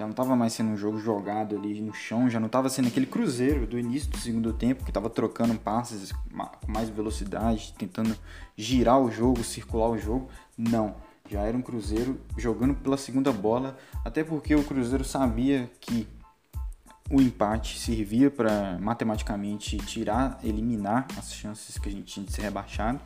Já 0.00 0.06
não 0.06 0.12
estava 0.12 0.34
mais 0.34 0.54
sendo 0.54 0.70
um 0.70 0.78
jogo 0.78 0.98
jogado 0.98 1.54
ali 1.54 1.78
no 1.78 1.92
chão, 1.92 2.30
já 2.30 2.40
não 2.40 2.46
estava 2.46 2.70
sendo 2.70 2.88
aquele 2.88 3.04
Cruzeiro 3.04 3.66
do 3.66 3.78
início 3.78 4.08
do 4.08 4.16
segundo 4.16 4.50
tempo, 4.50 4.82
que 4.82 4.88
estava 4.88 5.10
trocando 5.10 5.54
passes 5.58 6.10
com 6.10 6.72
mais 6.72 6.88
velocidade, 6.88 7.74
tentando 7.76 8.16
girar 8.56 8.98
o 8.98 9.10
jogo, 9.10 9.44
circular 9.44 9.90
o 9.90 9.98
jogo. 9.98 10.30
Não, 10.56 10.96
já 11.28 11.42
era 11.42 11.54
um 11.54 11.60
Cruzeiro 11.60 12.18
jogando 12.34 12.74
pela 12.76 12.96
segunda 12.96 13.30
bola, 13.30 13.76
até 14.02 14.24
porque 14.24 14.54
o 14.54 14.64
Cruzeiro 14.64 15.04
sabia 15.04 15.70
que 15.78 16.08
o 17.10 17.20
empate 17.20 17.78
servia 17.78 18.30
para 18.30 18.78
matematicamente 18.80 19.76
tirar, 19.76 20.40
eliminar 20.42 21.08
as 21.18 21.34
chances 21.34 21.76
que 21.76 21.90
a 21.90 21.92
gente 21.92 22.04
tinha 22.04 22.24
de 22.24 22.32
ser 22.32 22.40
rebaixado. 22.40 22.98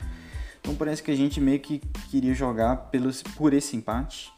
Então 0.61 0.77
parece 0.77 1.03
que 1.03 1.11
a 1.11 1.17
gente 1.17 1.41
meio 1.41 1.59
que 1.59 1.81
queria 2.09 2.35
jogar 2.35 2.77
pelos, 2.93 3.21
por 3.21 3.53
esse 3.53 3.77
empate. 3.77 4.33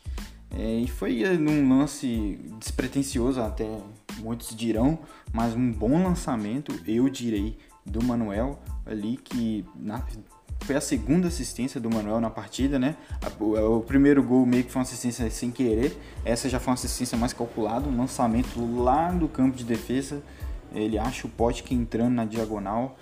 É, 0.51 0.79
e 0.79 0.89
foi 0.89 1.23
num 1.39 1.79
lance 1.79 2.39
despretensioso, 2.59 3.41
até 3.41 3.69
muitos 4.19 4.55
dirão, 4.57 4.99
mas 5.33 5.55
um 5.55 5.73
bom 5.73 6.03
lançamento, 6.03 6.73
eu 6.87 7.09
direi, 7.09 7.59
do 7.87 8.03
Manuel 8.03 8.59
ali, 8.85 9.17
que 9.17 9.65
na, 9.77 10.03
foi 10.63 10.75
a 10.75 10.81
segunda 10.81 11.29
assistência 11.29 11.81
do 11.81 11.89
Manuel 11.89 12.21
na 12.21 12.29
partida, 12.29 12.79
né? 12.79 12.97
O 13.41 13.81
primeiro 13.81 14.23
gol 14.23 14.45
meio 14.45 14.65
que 14.65 14.73
foi 14.73 14.81
uma 14.81 14.85
assistência 14.85 15.31
sem 15.31 15.51
querer, 15.51 15.97
essa 16.25 16.49
já 16.49 16.59
foi 16.59 16.73
uma 16.73 16.75
assistência 16.75 17.17
mais 17.17 17.33
calculada, 17.33 17.89
um 17.89 17.97
lançamento 17.97 18.59
lá 18.83 19.11
do 19.13 19.29
campo 19.29 19.57
de 19.57 19.65
defesa. 19.65 20.23
Ele 20.75 20.99
acha 20.99 21.27
o 21.27 21.31
pote 21.31 21.63
que 21.63 21.75
entrando 21.75 22.15
na 22.15 22.25
diagonal, 22.25 22.99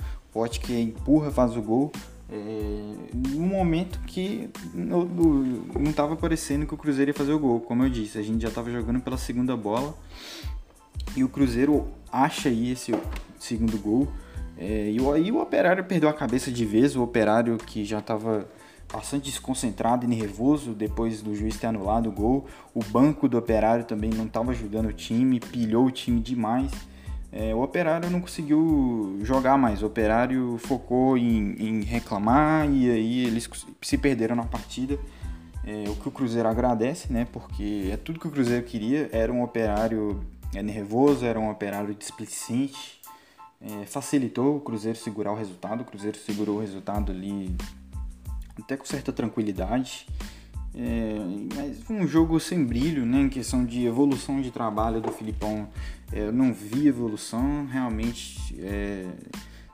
que 0.61 0.79
empurra, 0.79 1.31
faz 1.31 1.57
o 1.57 1.63
gol. 1.63 1.91
É, 2.31 2.95
no 3.14 3.47
momento 3.47 4.00
que 4.07 4.49
não 4.75 5.90
estava 5.90 6.16
parecendo 6.16 6.66
que 6.66 6.75
o 6.75 6.76
Cruzeiro 6.76 7.11
ia 7.11 7.14
fazer 7.14 7.33
o 7.33 7.38
gol, 7.38 7.61
como 7.61 7.85
eu 7.85 7.90
disse, 7.90 8.19
a 8.19 8.23
gente 8.23 8.40
já 8.40 8.49
estava 8.49 8.71
jogando 8.71 9.00
pela 9.00 9.19
segunda 9.19 9.57
bola 9.57 9.95
e 11.16 11.23
o 11.23 11.28
Cruzeiro 11.28 11.87
acha 12.11 12.49
aí 12.49 12.73
esse 12.73 12.95
segundo 13.38 13.78
gol 13.78 14.09
é, 14.57 14.90
e 14.90 14.99
aí 15.12 15.33
o 15.33 15.40
Operário 15.40 15.85
perdeu 15.85 16.09
a 16.09 16.12
cabeça 16.12 16.50
de 16.50 16.64
vez, 16.64 16.95
o 16.95 17.02
Operário 17.02 17.57
que 17.59 17.85
já 17.85 17.99
estava 17.99 18.49
bastante 18.93 19.25
desconcentrado 19.25 20.04
e 20.04 20.09
nervoso 20.09 20.73
depois 20.73 21.21
do 21.21 21.35
juiz 21.35 21.59
ter 21.59 21.66
anulado 21.66 22.09
o 22.09 22.12
gol. 22.12 22.47
O 22.73 22.83
banco 22.85 23.28
do 23.28 23.37
Operário 23.37 23.85
também 23.85 24.11
não 24.11 24.26
estava 24.26 24.52
ajudando 24.52 24.87
o 24.87 24.93
time, 24.93 25.40
pilhou 25.40 25.87
o 25.87 25.90
time 25.90 26.21
demais. 26.21 26.71
É, 27.37 27.53
o 27.53 27.61
Operário 27.61 28.09
não 28.11 28.21
conseguiu 28.21 29.19
jogar 29.23 29.59
mais, 29.59 29.83
o 29.83 29.87
Operário 29.87 30.57
focou 30.59 31.19
em, 31.19 31.57
em 31.59 31.83
reclamar 31.83 32.71
e 32.71 32.88
aí 32.88 33.26
eles 33.26 33.50
se 33.83 33.99
perderam 33.99 34.37
na 34.37 34.45
partida. 34.45 34.97
É, 35.67 35.88
o 35.88 35.97
que 35.97 36.09
o 36.09 36.12
Cruzeiro 36.12 36.49
agradece, 36.49 37.12
né? 37.12 37.26
Porque 37.33 37.91
é 37.91 37.97
tudo 37.97 38.21
que 38.21 38.29
o 38.29 38.31
Cruzeiro 38.31 38.64
queria. 38.64 39.09
Era 39.11 39.33
um 39.33 39.43
operário 39.43 40.21
é, 40.55 40.62
nervoso, 40.62 41.26
era 41.26 41.41
um 41.41 41.50
operário 41.50 41.93
displicente, 41.93 43.00
é, 43.61 43.85
facilitou 43.85 44.59
o 44.59 44.61
Cruzeiro 44.61 44.97
segurar 44.97 45.33
o 45.33 45.37
resultado. 45.37 45.81
O 45.81 45.85
Cruzeiro 45.85 46.17
segurou 46.17 46.59
o 46.59 46.61
resultado 46.61 47.11
ali 47.11 47.57
até 48.57 48.76
com 48.76 48.85
certa 48.85 49.12
tranquilidade. 49.12 50.07
É, 50.76 51.14
mas 51.54 51.78
foi 51.85 51.97
um 51.97 52.07
jogo 52.07 52.40
sem 52.40 52.64
brilho, 52.64 53.07
né? 53.07 53.21
Em 53.21 53.28
questão 53.28 53.64
de 53.64 53.85
evolução 53.87 54.40
de 54.40 54.50
trabalho 54.50 55.00
do 55.00 55.12
Filipão, 55.12 55.69
é, 56.12 56.21
eu 56.21 56.33
não 56.33 56.52
vi 56.52 56.88
evolução. 56.88 57.66
Realmente 57.66 58.57
é, 58.59 59.09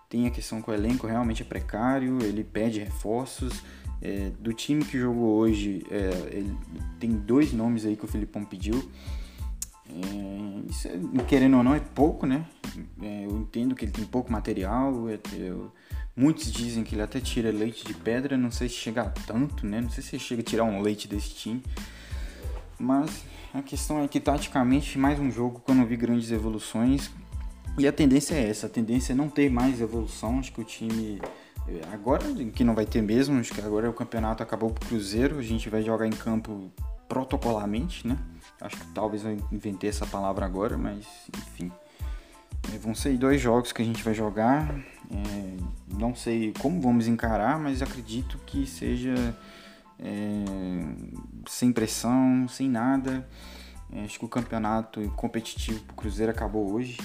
tem 0.09 0.27
a 0.27 0.31
questão 0.31 0.61
que 0.61 0.71
o 0.71 0.75
elenco 0.75 1.07
realmente 1.07 1.43
é 1.43 1.45
precário, 1.45 2.19
ele 2.23 2.45
pede 2.45 2.81
reforços. 2.81 3.63
É, 4.03 4.31
do 4.41 4.53
time 4.55 4.83
que 4.83 4.99
jogou 4.99 5.37
hoje, 5.37 5.85
é, 5.91 6.37
ele, 6.37 6.57
tem 6.99 7.11
dois 7.11 7.53
nomes 7.53 7.85
aí 7.85 7.97
que 7.97 8.05
o 8.05 8.09
Filipão 8.09 8.45
pediu. 8.45 8.83
Isso, 10.69 10.89
querendo 11.27 11.57
ou 11.57 11.65
não, 11.65 11.75
é 11.75 11.81
pouco, 11.81 12.25
né? 12.25 12.47
Eu 13.03 13.41
entendo 13.41 13.75
que 13.75 13.85
ele 13.85 13.93
tem 13.93 14.05
pouco 14.05 14.31
material. 14.31 15.09
Eu, 15.33 15.73
muitos 16.17 16.53
dizem 16.53 16.85
que 16.85 16.95
ele 16.95 17.03
até 17.03 17.21
tira 17.21 17.51
leite 17.51 17.85
de 17.85 17.95
pedra. 17.95 18.37
Não 18.37 18.51
sei 18.51 18.69
se 18.69 18.77
chega 18.77 19.03
a 19.03 19.11
tanto, 19.11 19.67
né? 19.67 19.81
Não 19.81 19.91
sei 19.91 20.03
se 20.03 20.19
chega 20.19 20.43
a 20.43 20.45
tirar 20.45 20.65
um 20.65 20.81
leite 20.81 21.09
desse 21.09 21.31
time. 21.31 21.63
Mas 22.79 23.25
a 23.53 23.63
questão 23.63 24.03
é 24.03 24.09
que, 24.09 24.21
taticamente, 24.21 24.99
mais 24.99 25.19
um 25.19 25.31
jogo 25.31 25.61
que 25.61 25.71
eu 25.71 25.75
não 25.75 25.85
vi 25.85 25.97
grandes 25.97 26.31
evoluções. 26.31 27.11
E 27.79 27.87
a 27.87 27.93
tendência 27.93 28.35
é 28.35 28.49
essa: 28.49 28.67
a 28.67 28.71
tendência 28.71 29.13
é 29.13 29.17
não 29.17 29.29
ter 29.29 29.51
mais 29.51 29.81
evolução. 29.81 30.39
Acho 30.39 30.53
que 30.53 30.61
o 30.61 30.65
time. 30.65 31.21
É, 31.69 31.93
agora, 31.93 32.25
que 32.55 32.65
não 32.65 32.75
vai 32.75 32.87
ter 32.87 33.03
mesmo, 33.03 33.39
acho 33.39 33.53
que 33.53 33.61
agora 33.61 33.89
o 33.89 33.93
campeonato 33.93 34.43
acabou 34.43 34.71
pro 34.71 34.89
Cruzeiro. 34.89 35.39
A 35.39 35.43
gente 35.43 35.69
vai 35.69 35.83
jogar 35.83 36.07
em 36.07 36.11
campo 36.11 36.73
protocolarmente, 37.09 38.07
né? 38.07 38.17
Acho 38.61 38.77
que 38.77 38.87
talvez 38.95 39.25
eu 39.25 39.37
inventei 39.51 39.91
essa 39.91 40.07
palavra 40.07 40.47
agora, 40.47 40.79
mas 40.79 41.05
enfim. 41.37 41.71
Vão 42.81 42.95
ser 42.95 43.17
dois 43.17 43.41
jogos 43.41 43.73
que 43.73 43.83
a 43.83 43.85
gente 43.85 44.03
vai 44.03 44.15
jogar. 44.15 44.75
É, 45.11 45.57
não 45.99 46.15
sei 46.15 46.53
como 46.59 46.81
vamos 46.81 47.07
encarar, 47.07 47.59
mas 47.59 47.83
acredito 47.83 48.39
que 48.47 48.67
seja 48.67 49.37
é, 49.99 50.45
sem 51.47 51.73
pressão, 51.73 52.49
sem 52.49 52.69
nada. 52.69 53.29
É, 53.93 54.05
acho 54.05 54.19
que 54.19 54.25
o 54.25 54.29
campeonato 54.29 55.01
competitivo 55.17 55.81
para 55.81 55.93
o 55.93 55.97
Cruzeiro 55.97 56.33
acabou 56.33 56.73
hoje. 56.73 56.99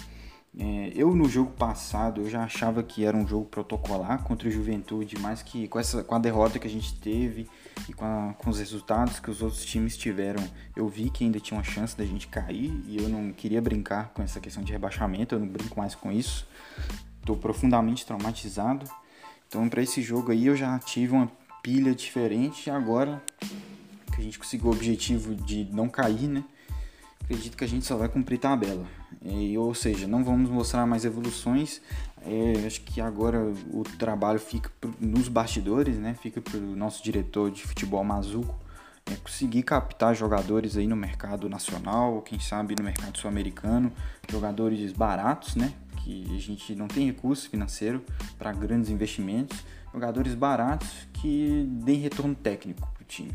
É, 0.57 0.93
eu 0.95 1.13
no 1.13 1.27
jogo 1.27 1.51
passado 1.51 2.21
eu 2.21 2.29
já 2.29 2.43
achava 2.43 2.81
que 2.81 3.03
era 3.03 3.15
um 3.15 3.27
jogo 3.27 3.43
protocolar 3.45 4.23
contra 4.23 4.47
o 4.47 4.51
Juventude, 4.51 5.17
mas 5.19 5.43
que 5.43 5.67
com, 5.67 5.77
essa, 5.77 6.01
com 6.01 6.15
a 6.15 6.19
derrota 6.19 6.57
que 6.57 6.65
a 6.67 6.69
gente 6.69 6.95
teve 6.95 7.49
e 7.89 7.93
com, 7.93 8.05
a, 8.05 8.33
com 8.37 8.49
os 8.49 8.59
resultados 8.59 9.19
que 9.19 9.29
os 9.29 9.41
outros 9.41 9.65
times 9.65 9.97
tiveram, 9.97 10.41
eu 10.73 10.87
vi 10.87 11.09
que 11.09 11.25
ainda 11.25 11.41
tinha 11.41 11.57
uma 11.57 11.63
chance 11.63 11.97
da 11.97 12.05
gente 12.05 12.27
cair 12.27 12.71
e 12.87 12.97
eu 12.97 13.09
não 13.09 13.33
queria 13.33 13.61
brincar 13.61 14.11
com 14.13 14.21
essa 14.21 14.39
questão 14.39 14.63
de 14.63 14.71
rebaixamento, 14.71 15.35
eu 15.35 15.39
não 15.39 15.47
brinco 15.47 15.77
mais 15.77 15.93
com 15.93 16.09
isso. 16.09 16.47
Estou 17.19 17.35
profundamente 17.35 18.05
traumatizado. 18.05 18.89
Então 19.49 19.67
para 19.67 19.81
esse 19.81 20.01
jogo 20.01 20.31
aí 20.31 20.45
eu 20.45 20.55
já 20.55 20.79
tive 20.79 21.13
uma 21.13 21.29
pilha 21.61 21.93
diferente 21.93 22.67
e 22.67 22.69
agora 22.69 23.21
que 24.13 24.21
a 24.21 24.23
gente 24.23 24.39
conseguiu 24.39 24.67
o 24.67 24.71
objetivo 24.71 25.35
de 25.35 25.65
não 25.65 25.89
cair, 25.89 26.29
né? 26.29 26.45
Acredito 27.25 27.57
que 27.57 27.63
a 27.63 27.67
gente 27.67 27.85
só 27.85 27.97
vai 27.97 28.07
cumprir 28.07 28.37
tabela. 28.37 28.85
E, 29.21 29.57
ou 29.57 29.73
seja, 29.73 30.07
não 30.07 30.23
vamos 30.23 30.49
mostrar 30.49 30.85
mais 30.85 31.03
evoluções. 31.03 31.81
É, 32.23 32.65
acho 32.65 32.81
que 32.81 33.01
agora 33.01 33.39
o 33.71 33.83
trabalho 33.97 34.39
fica 34.39 34.71
nos 34.99 35.27
bastidores, 35.27 35.97
né? 35.97 36.15
Fica 36.21 36.39
para 36.39 36.57
o 36.57 36.75
nosso 36.75 37.03
diretor 37.03 37.51
de 37.51 37.63
futebol 37.63 38.03
Mazuco 38.03 38.55
é, 39.05 39.15
conseguir 39.15 39.63
captar 39.63 40.15
jogadores 40.15 40.77
aí 40.77 40.87
no 40.87 40.95
mercado 40.95 41.49
nacional, 41.49 42.15
ou 42.15 42.21
quem 42.21 42.39
sabe 42.39 42.75
no 42.75 42.83
mercado 42.83 43.17
sul-americano, 43.17 43.91
jogadores 44.29 44.91
baratos, 44.91 45.55
né? 45.55 45.73
Que 46.03 46.25
a 46.35 46.39
gente 46.39 46.75
não 46.75 46.87
tem 46.87 47.07
recurso 47.07 47.49
financeiro 47.49 48.03
para 48.37 48.51
grandes 48.53 48.89
investimentos, 48.89 49.63
jogadores 49.91 50.35
baratos 50.35 50.89
que 51.13 51.67
deem 51.83 51.99
retorno 51.99 52.35
técnico 52.35 52.81
para 52.93 53.01
o 53.01 53.05
time. 53.05 53.33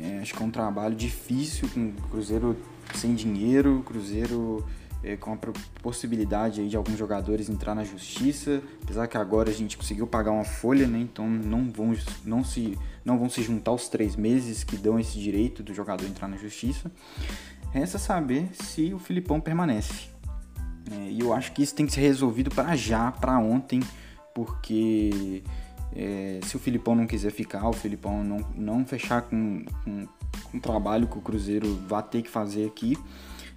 É, 0.00 0.18
acho 0.20 0.34
que 0.34 0.42
é 0.42 0.46
um 0.46 0.50
trabalho 0.50 0.94
difícil 0.94 1.68
com 1.70 1.88
o 1.88 1.92
Cruzeiro 2.10 2.56
sem 2.94 3.14
dinheiro, 3.14 3.78
o 3.78 3.82
Cruzeiro 3.82 4.64
é, 5.02 5.16
com 5.16 5.32
a 5.32 5.38
possibilidade 5.82 6.60
aí 6.60 6.68
de 6.68 6.76
alguns 6.76 6.98
jogadores 6.98 7.48
entrar 7.48 7.74
na 7.74 7.84
justiça, 7.84 8.62
apesar 8.82 9.06
que 9.06 9.16
agora 9.16 9.50
a 9.50 9.52
gente 9.52 9.76
conseguiu 9.76 10.06
pagar 10.06 10.32
uma 10.32 10.44
folha, 10.44 10.86
né? 10.86 10.98
Então 10.98 11.28
não 11.28 11.70
vão, 11.70 11.94
não 12.24 12.42
se, 12.42 12.76
não 13.04 13.18
vão 13.18 13.28
se 13.28 13.42
juntar 13.42 13.72
os 13.72 13.88
três 13.88 14.16
meses 14.16 14.64
que 14.64 14.76
dão 14.76 14.98
esse 14.98 15.18
direito 15.18 15.62
do 15.62 15.72
jogador 15.72 16.06
entrar 16.06 16.28
na 16.28 16.36
justiça. 16.36 16.90
Resta 17.70 17.98
saber 17.98 18.48
se 18.52 18.92
o 18.92 18.98
Filipão 18.98 19.40
permanece. 19.40 20.08
É, 20.90 21.10
e 21.10 21.20
eu 21.20 21.32
acho 21.32 21.52
que 21.52 21.62
isso 21.62 21.74
tem 21.74 21.86
que 21.86 21.92
ser 21.92 22.00
resolvido 22.00 22.50
para 22.50 22.74
já, 22.76 23.10
para 23.10 23.38
ontem, 23.38 23.80
porque 24.34 25.42
é, 25.94 26.40
se 26.44 26.56
o 26.56 26.58
Filipão 26.58 26.94
não 26.94 27.06
quiser 27.06 27.32
ficar, 27.32 27.68
o 27.68 27.72
Filipão 27.72 28.22
não, 28.22 28.38
não 28.54 28.86
fechar 28.86 29.22
com, 29.22 29.64
com, 29.84 30.06
o 30.56 30.60
trabalho 30.60 31.06
que 31.06 31.18
o 31.18 31.20
Cruzeiro 31.20 31.74
vai 31.88 32.02
ter 32.02 32.22
que 32.22 32.30
fazer 32.30 32.66
aqui, 32.66 32.96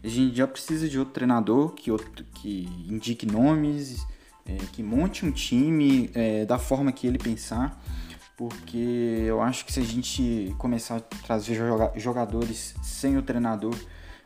a 0.03 0.07
gente 0.07 0.35
já 0.35 0.47
precisa 0.47 0.87
de 0.87 0.97
outro 0.97 1.13
treinador 1.13 1.73
que, 1.73 1.91
outro, 1.91 2.25
que 2.35 2.69
indique 2.87 3.25
nomes, 3.25 4.05
é, 4.45 4.55
que 4.71 4.81
monte 4.81 5.25
um 5.25 5.31
time 5.31 6.09
é, 6.13 6.45
da 6.45 6.57
forma 6.57 6.91
que 6.91 7.05
ele 7.05 7.17
pensar, 7.17 7.81
porque 8.37 9.25
eu 9.25 9.41
acho 9.41 9.65
que 9.65 9.73
se 9.73 9.81
a 9.81 9.83
gente 9.83 10.55
começar 10.57 10.97
a 10.97 10.99
trazer 11.01 11.59
jogadores 11.97 12.73
sem 12.81 13.17
o 13.17 13.21
treinador, 13.21 13.75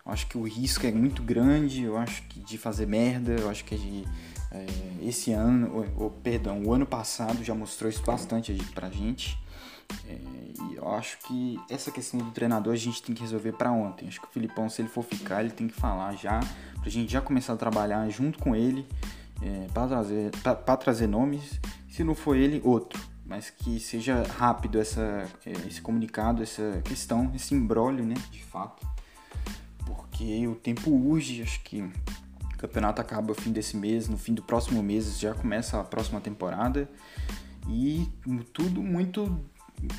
eu 0.06 0.12
acho 0.12 0.28
que 0.28 0.38
o 0.38 0.44
risco 0.44 0.86
é 0.86 0.92
muito 0.92 1.24
grande, 1.24 1.84
eu 1.84 1.98
acho 1.98 2.22
que 2.24 2.40
de 2.40 2.58
fazer 2.58 2.86
merda, 2.86 3.32
eu 3.32 3.50
acho 3.50 3.66
que 3.66 3.76
de, 3.76 4.06
é, 4.52 4.68
esse 5.02 5.32
ano, 5.32 5.72
ou, 5.74 6.06
ou, 6.06 6.10
perdão, 6.12 6.62
o 6.64 6.72
ano 6.72 6.86
passado 6.86 7.44
já 7.44 7.56
mostrou 7.56 7.90
isso 7.90 8.04
bastante 8.04 8.54
pra 8.76 8.90
gente. 8.90 9.38
É, 10.08 10.18
eu 10.84 10.94
acho 10.94 11.18
que 11.20 11.60
essa 11.70 11.90
questão 11.92 12.20
do 12.20 12.32
treinador 12.32 12.74
a 12.74 12.78
gente 12.78 13.02
tem 13.02 13.16
que 13.16 13.22
resolver 13.22 13.54
para 13.54 13.72
ontem. 13.72 14.08
Acho 14.08 14.20
que 14.20 14.28
o 14.28 14.30
Filipão, 14.30 14.70
se 14.70 14.82
ele 14.82 14.90
for 14.90 15.04
ficar, 15.04 15.42
ele 15.42 15.52
tem 15.52 15.68
que 15.68 15.74
falar 15.74 16.14
já, 16.16 16.42
pra 16.80 16.90
gente 16.90 17.12
já 17.12 17.22
começar 17.22 17.54
a 17.54 17.58
trabalhar 17.58 18.08
junto 18.10 18.38
com 18.40 18.56
ele, 18.56 18.86
é, 19.42 19.68
para 19.74 19.88
trazer, 19.88 20.32
trazer 20.80 21.08
nomes. 21.08 21.60
Se 21.90 22.04
não 22.04 22.14
for 22.14 22.36
ele, 22.36 22.62
outro. 22.66 23.02
Mas 23.26 23.50
que 23.50 23.80
seja 23.80 24.24
rápido 24.24 24.80
essa, 24.80 25.26
é, 25.46 25.52
esse 25.68 25.82
comunicado, 25.82 26.44
essa 26.44 26.82
questão, 26.84 27.32
esse 27.34 27.56
embrólio, 27.56 28.06
né, 28.06 28.16
de 28.30 28.44
fato. 28.44 28.86
Porque 29.86 30.46
o 30.48 30.56
tempo 30.56 30.92
urge, 30.92 31.42
acho 31.42 31.62
que 31.62 31.82
o 31.82 32.58
campeonato 32.58 33.02
acaba 33.02 33.28
no 33.30 33.36
fim 33.36 33.52
desse 33.52 33.78
mês, 33.78 34.10
no 34.10 34.18
fim 34.18 34.34
do 34.34 34.42
próximo 34.42 34.84
mês 34.84 35.18
já 35.18 35.34
começa 35.34 35.80
a 35.80 35.84
próxima 35.84 36.20
temporada. 36.20 36.90
E 37.70 38.10
tudo 38.52 38.84
muito 38.84 39.42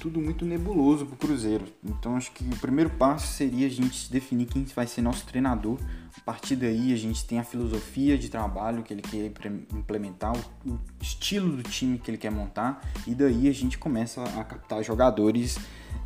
tudo 0.00 0.21
muito 0.21 0.45
nebuloso 0.45 1.07
pro 1.07 1.17
Cruzeiro. 1.17 1.64
Então 1.85 2.17
acho 2.17 2.33
que 2.33 2.45
o 2.45 2.57
primeiro 2.57 2.91
passo 2.91 3.26
seria 3.26 3.67
a 3.67 3.71
gente 3.71 4.11
definir 4.11 4.47
quem 4.47 4.64
vai 4.64 4.87
ser 4.87 5.03
nosso 5.03 5.26
treinador. 5.26 5.79
A 6.17 6.21
partir 6.21 6.57
daí 6.57 6.93
a 6.93 6.97
gente 6.97 7.25
tem 7.25 7.38
a 7.38 7.45
filosofia 7.45 8.17
de 8.17 8.29
trabalho 8.29 8.83
que 8.83 8.95
ele 8.95 9.03
quer 9.03 9.31
implementar, 9.73 10.33
o 10.64 10.79
estilo 11.00 11.57
do 11.57 11.62
time 11.62 11.99
que 11.99 12.11
ele 12.11 12.19
quer 12.19 12.31
montar, 12.31 12.81
e 13.07 13.14
daí 13.14 13.49
a 13.49 13.53
gente 13.53 13.76
começa 13.76 14.23
a 14.23 14.45
captar 14.45 14.83
jogadores 14.83 15.59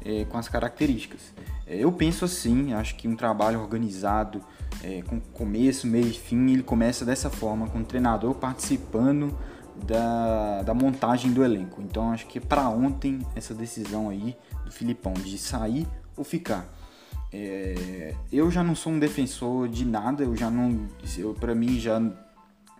é, 0.04 0.24
com 0.24 0.38
as 0.38 0.48
características. 0.48 1.32
É, 1.66 1.76
eu 1.76 1.92
penso 1.92 2.24
assim, 2.24 2.72
acho 2.72 2.96
que 2.96 3.06
um 3.06 3.14
trabalho 3.14 3.60
organizado, 3.60 4.42
é, 4.82 5.02
com 5.02 5.20
começo, 5.20 5.86
meio 5.86 6.06
e 6.06 6.12
fim, 6.12 6.50
ele 6.50 6.62
começa 6.62 7.04
dessa 7.04 7.28
forma, 7.28 7.68
com 7.68 7.80
o 7.80 7.84
treinador 7.84 8.34
participando 8.34 9.36
da, 9.86 10.62
da 10.62 10.74
montagem 10.74 11.32
do 11.32 11.44
elenco. 11.44 11.82
Então 11.82 12.10
acho 12.10 12.26
que 12.26 12.40
para 12.40 12.68
ontem 12.68 13.20
essa 13.34 13.54
decisão 13.54 14.08
aí 14.08 14.36
do 14.64 14.70
Filipão 14.70 15.12
de 15.12 15.38
sair 15.38 15.86
ou 16.16 16.24
ficar. 16.24 16.66
É, 17.32 18.14
eu 18.32 18.50
já 18.50 18.64
não 18.64 18.74
sou 18.74 18.92
um 18.92 18.98
defensor 18.98 19.68
de 19.68 19.84
nada, 19.84 20.24
eu 20.24 20.34
já 20.34 20.50
não, 20.50 20.88
para 21.38 21.54
mim 21.54 21.78
já 21.78 22.00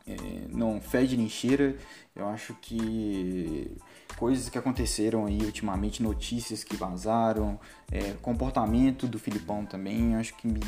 é, 0.07 0.17
não 0.51 0.81
fede 0.81 1.17
nem 1.17 1.29
cheira. 1.29 1.77
Eu 2.17 2.27
acho 2.29 2.55
que 2.61 3.77
coisas 4.17 4.49
que 4.49 4.59
aconteceram 4.59 5.27
aí 5.27 5.41
ultimamente, 5.43 6.03
notícias 6.03 6.65
que 6.65 6.77
vazaram, 6.77 7.61
é, 7.93 8.15
comportamento 8.21 9.07
do 9.07 9.19
Filipão 9.19 9.65
também, 9.65 10.17
acho 10.17 10.35
que 10.37 10.49
me 10.49 10.61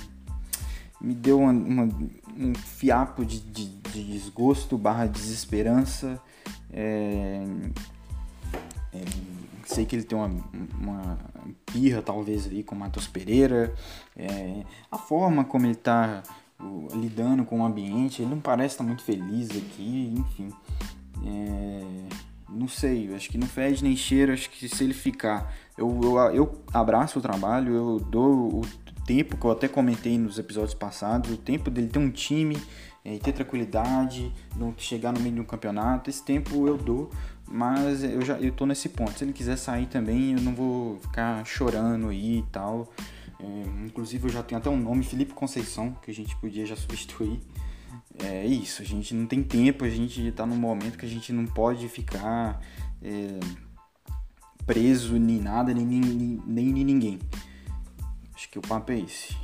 me 1.00 1.14
deu 1.14 1.40
uma, 1.40 1.52
uma, 1.52 1.88
um 2.36 2.54
fiapo 2.54 3.24
de, 3.24 3.40
de, 3.40 3.66
de, 3.66 4.04
desgosto 4.04 4.76
barra 4.76 5.06
desesperança. 5.06 6.20
É, 6.72 7.42
é, 8.92 9.04
sei 9.64 9.86
que 9.86 9.96
ele 9.96 10.04
tem 10.04 10.18
uma, 10.18 10.30
uma 10.78 11.18
pirra 11.66 12.02
talvez 12.02 12.46
ali 12.46 12.62
com 12.62 12.74
o 12.74 12.78
Matheus 12.78 13.06
Pereira. 13.06 13.74
É, 14.16 14.62
a 14.90 14.98
forma 14.98 15.44
como 15.44 15.66
ele 15.66 15.72
está 15.72 16.22
lidando 16.92 17.44
com 17.44 17.60
o 17.60 17.64
ambiente, 17.64 18.20
ele 18.20 18.30
não 18.30 18.40
parece 18.40 18.74
estar 18.74 18.84
tá 18.84 18.88
muito 18.88 19.02
feliz 19.02 19.50
aqui, 19.50 20.14
enfim. 20.16 20.50
É, 21.24 21.80
não 22.48 22.68
sei, 22.68 23.14
acho 23.14 23.30
que 23.30 23.38
não 23.38 23.46
fede 23.46 23.82
nem 23.82 23.96
cheiro, 23.96 24.32
acho 24.32 24.50
que 24.50 24.68
se 24.68 24.84
ele 24.84 24.92
ficar, 24.92 25.54
eu, 25.78 26.00
eu, 26.02 26.18
eu 26.34 26.62
abraço 26.72 27.18
o 27.18 27.22
trabalho, 27.22 27.72
eu 27.72 28.00
dou 28.00 28.60
o 28.60 28.62
tempo, 29.10 29.36
que 29.36 29.44
eu 29.44 29.50
até 29.50 29.66
comentei 29.66 30.16
nos 30.16 30.38
episódios 30.38 30.72
passados, 30.72 31.32
o 31.32 31.36
tempo 31.36 31.68
dele 31.68 31.88
ter 31.88 31.98
um 31.98 32.10
time 32.10 32.56
é, 33.04 33.18
ter 33.18 33.32
tranquilidade, 33.32 34.32
não 34.54 34.72
chegar 34.76 35.12
no 35.12 35.18
meio 35.18 35.34
de 35.34 35.40
um 35.40 35.44
campeonato, 35.44 36.08
esse 36.08 36.22
tempo 36.22 36.68
eu 36.68 36.78
dou, 36.78 37.10
mas 37.48 38.04
eu 38.04 38.22
já 38.22 38.38
eu 38.38 38.52
tô 38.52 38.64
nesse 38.66 38.88
ponto. 38.88 39.18
Se 39.18 39.24
ele 39.24 39.32
quiser 39.32 39.56
sair 39.56 39.86
também, 39.86 40.34
eu 40.34 40.40
não 40.40 40.54
vou 40.54 41.00
ficar 41.00 41.44
chorando 41.44 42.08
aí 42.08 42.38
e 42.38 42.44
tal. 42.52 42.92
É, 43.40 43.84
inclusive 43.84 44.28
eu 44.28 44.32
já 44.32 44.44
tenho 44.44 44.60
até 44.60 44.70
um 44.70 44.78
nome, 44.78 45.02
Felipe 45.02 45.32
Conceição, 45.32 45.92
que 46.02 46.10
a 46.10 46.14
gente 46.14 46.36
podia 46.36 46.64
já 46.64 46.76
substituir. 46.78 47.40
É 48.16 48.46
isso, 48.46 48.80
a 48.80 48.84
gente 48.84 49.12
não 49.12 49.26
tem 49.26 49.42
tempo, 49.42 49.84
a 49.84 49.90
gente 49.90 50.24
está 50.24 50.46
num 50.46 50.56
momento 50.56 50.96
que 50.96 51.06
a 51.06 51.08
gente 51.08 51.32
não 51.32 51.46
pode 51.46 51.88
ficar 51.88 52.60
é, 53.02 53.40
preso 54.64 55.18
nem 55.18 55.40
nada, 55.40 55.74
nem, 55.74 55.84
nem, 55.84 56.00
nem, 56.46 56.66
nem 56.66 56.84
ninguém. 56.84 57.18
Acho 58.40 58.48
que 58.48 58.58
o 58.58 58.62
papo 58.62 58.90
é 58.90 58.98
esse. 58.98 59.36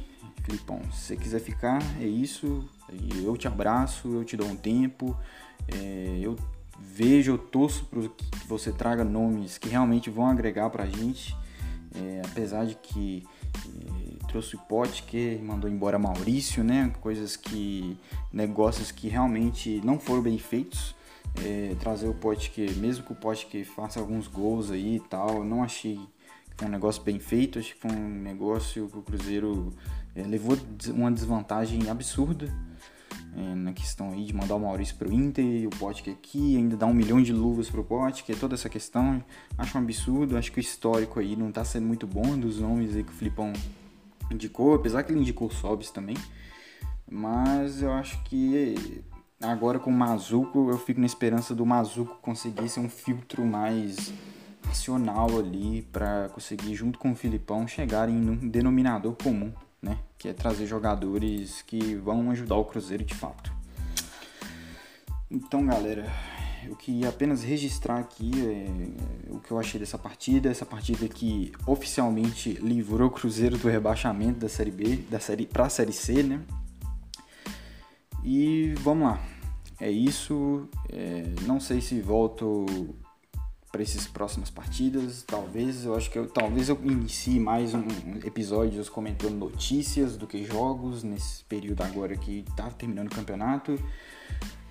Filipão, 0.42 0.80
se 0.90 1.00
você 1.00 1.16
quiser 1.18 1.40
ficar, 1.40 1.82
é 2.00 2.06
isso. 2.06 2.66
Eu 3.22 3.37
te 3.37 3.46
abraço, 3.46 4.09
eu 4.09 4.24
te 4.24 4.38
dou 4.38 4.48
um 4.48 4.56
tempo. 4.56 5.14
É, 5.68 6.18
eu 6.18 6.35
vejo, 6.80 7.32
eu 7.32 7.37
torço 7.37 7.85
para 7.85 8.00
que 8.09 8.48
você 8.48 8.72
traga 8.72 9.04
nomes 9.04 9.59
que 9.59 9.68
realmente 9.68 10.09
vão 10.09 10.26
agregar 10.26 10.70
para 10.70 10.85
a 10.85 10.87
gente. 10.87 11.37
É, 11.94 12.22
apesar 12.24 12.64
de 12.64 12.74
que 12.74 13.22
é, 13.54 14.26
trouxe 14.28 14.56
o 14.56 14.61
Pote 14.61 15.02
que 15.02 15.38
mandou 15.44 15.68
embora 15.68 15.98
Maurício, 15.98 16.64
né? 16.64 16.90
Coisas 17.02 17.37
que. 17.37 17.98
negócios 18.32 18.90
que 18.90 19.09
realmente 19.09 19.78
não 19.85 20.00
foram 20.00 20.22
bem 20.22 20.38
feitos. 20.38 20.96
É, 21.44 21.76
trazer 21.80 22.09
o 22.09 22.14
Pote 22.14 22.50
que, 22.50 22.70
mesmo 22.76 23.04
que 23.04 23.12
o 23.12 23.16
Pote 23.16 23.44
que 23.44 23.62
faça 23.62 24.00
alguns 24.00 24.26
gols 24.26 24.70
aí 24.70 24.96
e 24.96 25.00
tal, 25.00 25.44
não 25.44 25.62
achei 25.62 26.00
foi 26.57 26.69
um 26.69 26.71
negócio 26.71 27.03
bem 27.03 27.19
feito, 27.19 27.59
acho 27.59 27.75
que 27.75 27.81
foi 27.81 27.90
um 27.90 28.23
negócio 28.23 28.88
que 28.88 28.99
o 28.99 29.03
Cruzeiro 29.03 29.73
é, 30.14 30.23
levou 30.23 30.57
uma 30.88 31.12
desvantagem 31.12 31.90
absurda 31.90 32.53
é, 33.37 33.55
na 33.55 33.73
questão 33.75 34.12
aí 34.12 34.25
de 34.25 34.35
mandar 34.35 34.55
o 34.55 34.61
Maurício 34.61 34.97
para 34.97 35.09
o 35.09 35.12
Inter 35.12 35.66
o 35.66 35.71
Pote 35.71 36.09
aqui, 36.09 36.57
ainda 36.57 36.75
dar 36.77 36.87
um 36.87 36.95
milhão 36.95 37.23
de 37.23 37.33
luvas 37.33 37.69
para 37.69 37.81
o 37.81 37.85
Pote, 37.85 38.25
que 38.25 38.33
é 38.33 38.35
toda 38.35 38.55
essa 38.55 38.69
questão. 38.69 39.23
Acho 39.59 39.77
um 39.77 39.83
absurdo, 39.83 40.38
acho 40.38 40.51
que 40.51 40.59
o 40.59 40.61
histórico 40.61 41.21
aí 41.21 41.37
não 41.37 41.51
está 41.51 41.62
sendo 41.62 41.87
muito 41.87 42.07
bom 42.07 42.38
dos 42.38 42.61
nomes 42.61 42.97
aí 42.97 43.05
que 43.05 43.12
o 43.12 43.14
Filipão 43.14 43.53
indicou, 44.31 44.75
apesar 44.75 45.03
que 45.03 45.12
ele 45.12 45.21
indicou 45.21 45.49
o 45.49 45.53
Sobs 45.53 45.90
também. 45.90 46.16
Mas 47.09 47.83
eu 47.83 47.92
acho 47.92 48.23
que 48.25 49.03
agora 49.40 49.79
com 49.79 49.90
o 49.90 49.92
Mazuco, 49.92 50.71
eu 50.71 50.79
fico 50.79 51.01
na 51.01 51.07
esperança 51.07 51.55
do 51.55 51.66
Mazuco 51.66 52.16
conseguir 52.23 52.71
ser 52.71 52.81
um 52.81 52.88
filtro 52.88 53.45
mais 53.45 54.12
racional 54.66 55.38
ali 55.38 55.83
para 55.92 56.29
conseguir, 56.31 56.74
junto 56.74 56.98
com 56.98 57.12
o 57.12 57.16
Filipão, 57.16 57.66
chegarem 57.66 58.14
num 58.14 58.48
denominador 58.48 59.14
comum, 59.14 59.52
né? 59.81 59.98
Que 60.18 60.29
é 60.29 60.33
trazer 60.33 60.66
jogadores 60.66 61.62
que 61.62 61.94
vão 61.94 62.31
ajudar 62.31 62.57
o 62.57 62.64
Cruzeiro 62.64 63.05
de 63.05 63.14
fato. 63.14 63.52
Então, 65.31 65.66
galera, 65.66 66.07
eu 66.68 66.76
queria 66.76 67.09
apenas 67.09 67.42
registrar 67.42 67.98
aqui 67.98 68.31
é, 68.44 69.33
o 69.33 69.40
que 69.40 69.50
eu 69.50 69.59
achei 69.59 69.79
dessa 69.79 69.98
partida, 69.98 70.48
essa 70.48 70.66
partida 70.66 71.09
que 71.09 71.52
oficialmente 71.66 72.52
livrou 72.55 73.09
o 73.09 73.11
Cruzeiro 73.11 73.57
do 73.59 73.68
rebaixamento 73.68 74.40
da 74.40 74.48
Série 74.48 74.70
B, 74.70 74.96
da 75.11 75.20
série 75.20 75.46
para 75.46 75.66
a 75.66 75.68
Série 75.68 75.92
C, 75.92 76.22
né? 76.22 76.40
E 78.24 78.74
vamos 78.81 79.09
lá. 79.09 79.20
É 79.81 79.90
isso. 79.90 80.68
É, 80.88 81.24
não 81.42 81.61
sei 81.61 81.81
se 81.81 82.00
volto 82.00 82.66
para 83.70 83.83
essas 83.83 84.07
próximas 84.07 84.50
partidas. 84.50 85.22
Talvez 85.22 85.85
eu 85.85 85.94
acho 85.94 86.11
que 86.11 86.18
eu, 86.18 86.29
talvez 86.29 86.68
eu 86.68 86.79
inicie 86.83 87.38
mais 87.38 87.74
um 87.74 87.87
episódio 88.24 88.85
comentando 88.90 89.35
notícias 89.35 90.16
do 90.16 90.26
que 90.26 90.44
jogos 90.44 91.02
nesse 91.02 91.44
período 91.44 91.83
agora 91.83 92.16
que 92.16 92.44
tá 92.57 92.70
terminando 92.70 93.12
o 93.12 93.14
campeonato. 93.14 93.79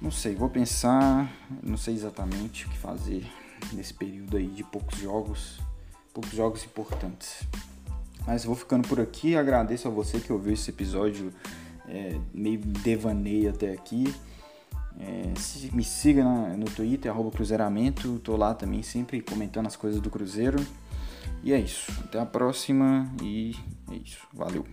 Não 0.02 0.12
sei, 0.12 0.36
vou 0.36 0.50
pensar, 0.50 1.32
não 1.64 1.78
sei 1.78 1.94
exatamente 1.94 2.66
o 2.66 2.70
que 2.70 2.78
fazer 2.78 3.26
nesse 3.74 3.94
período 3.94 4.38
aí 4.38 4.48
de 4.48 4.64
poucos 4.64 5.00
jogos, 5.00 5.60
poucos 6.14 6.32
jogos 6.32 6.64
importantes. 6.64 7.44
Mas 8.26 8.44
vou 8.44 8.56
ficando 8.56 8.88
por 8.88 9.00
aqui, 9.00 9.36
agradeço 9.36 9.88
a 9.88 9.92
você 9.92 10.20
que 10.20 10.34
ouviu 10.34 10.54
esse 10.54 10.70
episódio 10.70 11.32
é, 11.88 12.20
meio 12.34 12.60
devaneio 12.60 13.50
até 13.50 13.72
aqui. 13.72 14.14
É, 15.00 15.34
me 15.74 15.84
siga 15.84 16.24
na, 16.24 16.56
no 16.56 16.66
Twitter, 16.66 17.12
arroba 17.12 17.32
Cruzeiramento, 17.32 18.20
tô 18.20 18.38
lá 18.38 18.54
também 18.54 18.82
sempre 18.82 19.22
comentando 19.22 19.68
as 19.68 19.76
coisas 19.76 20.00
do 20.00 20.10
Cruzeiro. 20.10 20.58
E 21.44 21.54
é 21.54 21.60
isso, 21.60 21.92
até 22.04 22.20
a 22.20 22.26
próxima 22.26 23.12
e 23.22 23.56
é 23.92 23.96
isso, 23.96 24.28
valeu. 24.34 24.66